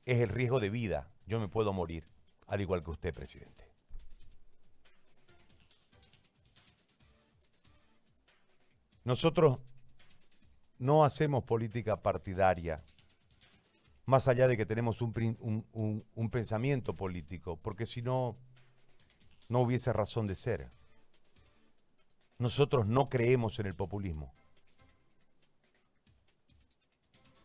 es 0.05 0.21
el 0.21 0.29
riesgo 0.29 0.61
de 0.61 0.71
vida. 0.71 1.11
Yo 1.27 1.41
me 1.41 1.49
puedo 1.49 1.73
morir, 1.73 2.07
al 2.47 2.61
igual 2.61 2.83
que 2.83 2.91
usted, 2.91 3.15
presidente. 3.15 3.71
Nosotros 9.05 9.59
no 10.79 11.05
hacemos 11.05 11.45
política 11.45 12.03
partidaria, 12.03 12.85
más 14.05 14.29
allá 14.29 14.49
de 14.49 14.57
que 14.57 14.67
tenemos 14.67 15.01
un, 15.01 16.05
un 16.15 16.31
pensamiento 16.31 16.95
político, 16.95 17.57
porque 17.57 17.87
si 17.87 18.03
no, 18.03 18.37
no 19.49 19.61
hubiese 19.61 19.93
razón 19.93 20.27
de 20.27 20.37
ser. 20.37 20.71
Nosotros 22.39 22.87
no 22.87 23.09
creemos 23.09 23.59
en 23.59 23.67
el 23.67 23.75
populismo. 23.75 24.35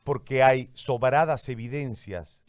Porque 0.08 0.42
hay 0.42 0.70
sobradas 0.72 1.50
evidencias 1.50 2.42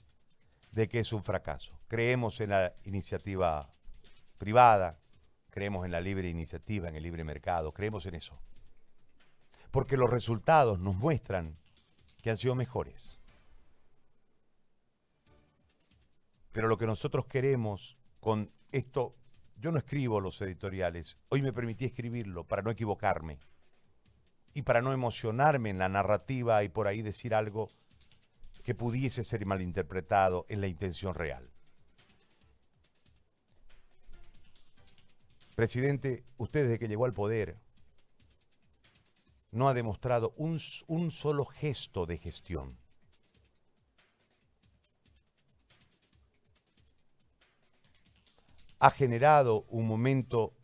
de 0.71 0.89
que 0.89 1.01
es 1.01 1.13
un 1.13 1.25
fracaso. 1.25 1.77
Creemos 1.89 2.41
en 2.41 2.51
la 2.51 2.77
iniciativa 2.85 3.75
privada, 4.39 5.01
creemos 5.51 5.85
en 5.85 5.91
la 5.91 6.01
libre 6.01 6.29
iniciativa, 6.29 6.89
en 6.89 6.95
el 6.95 7.03
libre 7.03 7.25
mercado, 7.25 7.73
creemos 7.73 8.07
en 8.07 8.15
eso. 8.15 8.39
Porque 9.73 9.97
los 9.97 10.09
resultados 10.09 10.79
nos 10.79 10.95
muestran 10.95 11.57
que 12.23 12.31
han 12.31 12.37
sido 12.37 12.55
mejores. 12.55 13.19
Pero 16.53 16.69
lo 16.69 16.79
que 16.79 16.87
nosotros 16.87 17.27
queremos 17.27 17.99
con 18.21 18.53
esto, 18.71 19.17
yo 19.57 19.73
no 19.73 19.79
escribo 19.79 20.21
los 20.21 20.41
editoriales, 20.43 21.19
hoy 21.29 21.43
me 21.43 21.53
permití 21.53 21.87
escribirlo 21.87 22.45
para 22.45 22.63
no 22.63 22.71
equivocarme 22.71 23.41
y 24.55 24.63
para 24.63 24.83
no 24.83 24.93
emocionarme 24.93 25.71
en 25.71 25.79
la 25.79 25.89
narrativa 25.89 26.63
y 26.65 26.69
por 26.69 26.87
ahí 26.87 27.03
decir 27.03 27.35
algo 27.35 27.71
que 28.65 28.75
pudiese 28.75 29.25
ser 29.25 29.47
malinterpretado 29.47 30.47
en 30.49 30.61
la 30.61 30.67
intención 30.67 31.15
real. 31.15 31.51
Presidente, 35.55 36.23
usted 36.37 36.65
desde 36.65 36.79
que 36.79 36.87
llegó 36.87 37.05
al 37.05 37.15
poder 37.15 37.57
no 39.51 39.69
ha 39.69 39.75
demostrado 39.75 40.35
un, 40.37 40.61
un 40.87 41.11
solo 41.11 41.45
gesto 41.47 42.07
de 42.07 42.19
gestión. 42.19 42.77
Ha 48.79 48.91
generado 48.91 49.65
un 49.69 49.89
momento 49.89 50.58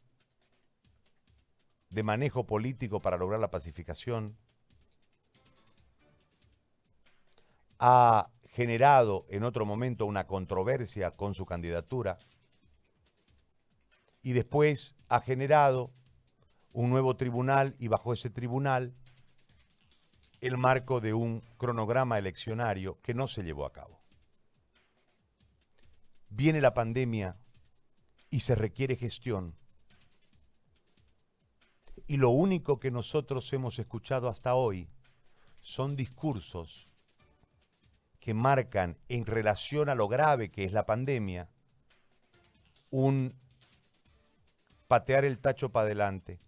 de 1.95 2.03
manejo 2.03 2.45
político 2.45 3.01
para 3.01 3.17
lograr 3.17 3.39
la 3.39 3.51
pacificación, 3.51 4.37
ha 7.79 8.31
generado 8.49 9.27
en 9.29 9.45
otro 9.45 9.65
momento 9.65 10.05
una 10.05 10.27
controversia 10.27 11.13
con 11.13 11.35
su 11.35 11.47
candidatura 11.47 12.19
y 14.23 14.33
después 14.33 14.97
ha 15.09 15.21
generado 15.21 15.93
un 16.73 16.91
nuevo 16.91 17.17
tribunal 17.17 17.77
y 17.79 17.87
bajo 17.87 18.13
ese 18.13 18.29
tribunal 18.29 18.93
el 20.41 20.59
marco 20.59 21.01
de 21.01 21.15
un 21.15 21.43
cronograma 21.59 22.19
eleccionario 22.19 23.01
que 23.03 23.15
no 23.15 23.29
se 23.29 23.43
llevó 23.45 23.67
a 23.67 23.73
cabo. 23.73 24.01
Viene 26.29 26.61
la 26.61 26.75
pandemia 26.75 27.37
y 28.31 28.41
se 28.41 28.57
requiere 28.57 28.97
gestión 28.97 29.55
y 32.07 32.17
lo 32.17 32.31
único 32.31 32.79
que 32.79 32.91
nosotros 32.91 33.53
hemos 33.53 33.79
escuchado 33.79 34.29
hasta 34.29 34.55
hoy 34.55 34.89
son 35.61 35.97
discursos 35.97 36.89
que 38.21 38.35
marcan 38.35 38.99
en 39.09 39.27
relación 39.27 39.89
a 39.89 39.95
lo 39.95 40.09
grave 40.09 40.51
que 40.51 40.65
es 40.65 40.73
la 40.73 40.87
pandemia, 40.87 41.49
un 42.91 43.35
patear 44.89 45.25
el 45.25 45.39
tacho 45.39 45.71
para 45.71 45.87
adelante 45.87 46.41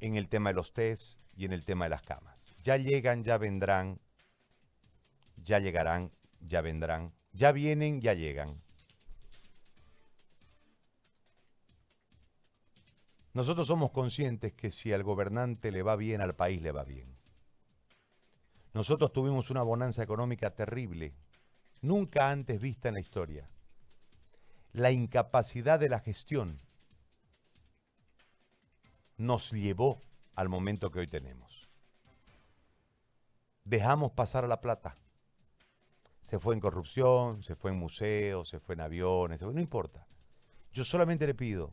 en 0.00 0.16
el 0.16 0.28
tema 0.28 0.50
de 0.50 0.54
los 0.54 0.72
test 0.72 1.20
y 1.36 1.46
en 1.46 1.52
el 1.52 1.64
tema 1.64 1.86
de 1.86 1.90
las 1.90 2.02
camas. 2.02 2.34
Ya 2.62 2.76
llegan, 2.76 3.24
ya 3.24 3.38
vendrán, 3.38 4.00
ya 5.36 5.58
llegarán, 5.58 6.12
ya 6.40 6.60
vendrán, 6.60 7.12
ya 7.32 7.52
vienen, 7.52 8.00
ya 8.00 8.14
llegan. 8.14 8.62
Nosotros 13.34 13.66
somos 13.66 13.90
conscientes 13.90 14.52
que 14.52 14.70
si 14.70 14.92
al 14.92 15.02
gobernante 15.02 15.72
le 15.72 15.82
va 15.82 15.96
bien, 15.96 16.20
al 16.20 16.36
país 16.36 16.62
le 16.62 16.70
va 16.70 16.84
bien. 16.84 17.18
Nosotros 18.72 19.12
tuvimos 19.12 19.50
una 19.50 19.62
bonanza 19.62 20.04
económica 20.04 20.54
terrible, 20.54 21.14
nunca 21.82 22.30
antes 22.30 22.60
vista 22.60 22.88
en 22.88 22.94
la 22.94 23.00
historia. 23.00 23.50
La 24.72 24.92
incapacidad 24.92 25.80
de 25.80 25.88
la 25.88 25.98
gestión 25.98 26.60
nos 29.16 29.50
llevó 29.50 30.00
al 30.36 30.48
momento 30.48 30.92
que 30.92 31.00
hoy 31.00 31.08
tenemos. 31.08 31.68
Dejamos 33.64 34.12
pasar 34.12 34.44
a 34.44 34.48
la 34.48 34.60
plata. 34.60 34.96
Se 36.22 36.38
fue 36.38 36.54
en 36.54 36.60
corrupción, 36.60 37.42
se 37.42 37.56
fue 37.56 37.72
en 37.72 37.78
museos, 37.78 38.48
se 38.48 38.60
fue 38.60 38.76
en 38.76 38.82
aviones, 38.82 39.42
no 39.42 39.60
importa. 39.60 40.06
Yo 40.72 40.84
solamente 40.84 41.26
le 41.26 41.34
pido 41.34 41.72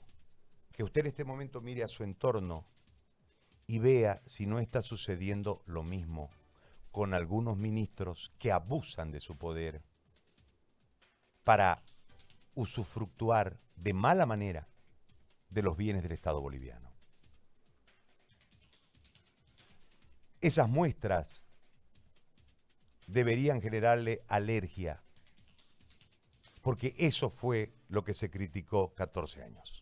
que 0.72 0.84
usted 0.84 1.02
en 1.02 1.08
este 1.08 1.24
momento 1.24 1.62
mire 1.62 1.84
a 1.84 1.88
su 1.88 2.04
entorno 2.04 2.66
y 3.68 3.80
vea 3.80 4.22
si 4.26 4.46
no 4.46 4.60
está 4.60 4.82
sucediendo 4.82 5.62
lo 5.66 5.84
mismo 5.84 6.30
con 6.92 7.14
algunos 7.14 7.58
ministros 7.58 8.34
que 8.38 8.52
abusan 8.52 9.12
de 9.12 9.20
su 9.20 9.38
poder 9.38 9.82
para 11.44 11.82
usufructuar 12.54 13.60
de 13.76 13.94
mala 13.94 14.26
manera 14.26 14.68
de 15.50 15.64
los 15.64 15.78
bienes 15.78 16.04
del 16.04 16.12
Estado 16.12 16.42
boliviano. 16.42 16.92
Esas 20.42 20.68
muestras 20.68 21.46
deberían 23.08 23.62
generarle 23.62 24.24
alergia, 24.28 25.02
porque 26.62 26.96
eso 26.98 27.30
fue 27.30 27.74
lo 27.90 28.04
que 28.04 28.14
se 28.14 28.30
criticó 28.30 28.94
14 28.96 29.44
años. 29.44 29.81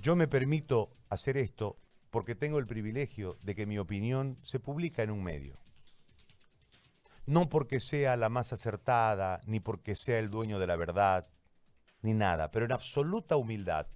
Yo 0.00 0.14
me 0.14 0.28
permito 0.28 0.96
hacer 1.08 1.36
esto 1.36 1.76
porque 2.10 2.36
tengo 2.36 2.60
el 2.60 2.68
privilegio 2.68 3.36
de 3.42 3.56
que 3.56 3.66
mi 3.66 3.78
opinión 3.78 4.38
se 4.44 4.60
publica 4.60 5.02
en 5.02 5.10
un 5.10 5.24
medio. 5.24 5.58
No 7.26 7.48
porque 7.48 7.80
sea 7.80 8.16
la 8.16 8.28
más 8.28 8.52
acertada, 8.52 9.40
ni 9.44 9.58
porque 9.58 9.96
sea 9.96 10.20
el 10.20 10.30
dueño 10.30 10.60
de 10.60 10.68
la 10.68 10.76
verdad, 10.76 11.26
ni 12.02 12.14
nada, 12.14 12.52
pero 12.52 12.64
en 12.64 12.72
absoluta 12.72 13.36
humildad. 13.36 13.88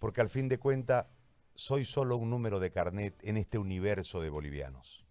Porque 0.00 0.20
al 0.20 0.28
fin 0.28 0.48
de 0.48 0.58
cuentas 0.58 1.06
soy 1.54 1.84
solo 1.84 2.16
un 2.16 2.28
número 2.28 2.58
de 2.58 2.72
carnet 2.72 3.16
en 3.22 3.36
este 3.36 3.56
universo 3.56 4.20
de 4.20 4.30
bolivianos. 4.30 5.06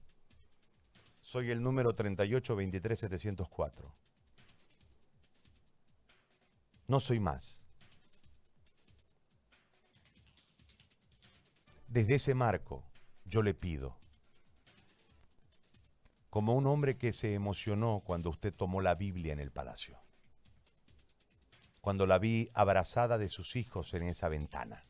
Soy 1.22 1.50
el 1.50 1.64
número 1.64 1.96
3823704. 1.96 3.94
No 6.88 7.00
soy 7.00 7.22
más. 7.22 7.67
Desde 11.98 12.14
ese 12.14 12.36
marco 12.36 12.84
yo 13.26 13.42
le 13.42 13.56
pido, 13.56 13.98
como 16.30 16.54
un 16.54 16.68
hombre 16.68 16.96
que 17.00 17.12
se 17.12 17.34
emocionó 17.34 18.04
cuando 18.06 18.30
usted 18.30 18.54
tomó 18.54 18.82
la 18.82 18.94
Biblia 18.94 19.34
en 19.34 19.40
el 19.40 19.50
palacio, 19.52 20.00
cuando 21.82 22.06
la 22.06 22.20
vi 22.20 22.52
abrazada 22.54 23.18
de 23.18 23.30
sus 23.30 23.56
hijos 23.56 23.96
en 23.96 24.04
esa 24.04 24.30
ventana, 24.30 24.86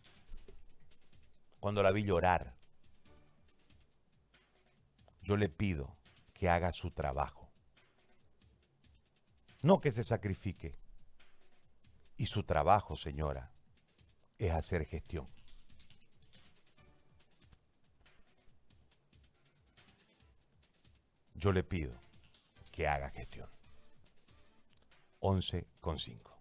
cuando 1.61 1.81
la 1.81 1.93
vi 1.93 2.03
llorar, 2.03 2.57
yo 5.21 5.37
le 5.37 5.47
pido 5.47 5.95
que 6.33 6.49
haga 6.49 6.73
su 6.73 6.91
trabajo, 6.91 7.49
no 9.61 9.79
que 9.79 9.93
se 9.93 10.03
sacrifique. 10.03 10.77
Y 12.17 12.25
su 12.25 12.43
trabajo, 12.43 12.97
señora, 12.97 13.53
es 14.39 14.51
hacer 14.51 14.85
gestión. 14.85 15.36
yo 21.37 21.51
le 21.51 21.63
pido 21.63 21.93
que 22.71 22.87
haga 22.87 23.11
gestión. 23.11 23.47
11 25.19 25.67
con 25.79 25.99
5. 25.99 26.35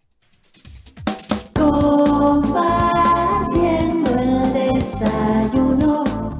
Compartiendo 1.55 4.11
el 4.19 4.53
desayuno. 4.53 5.86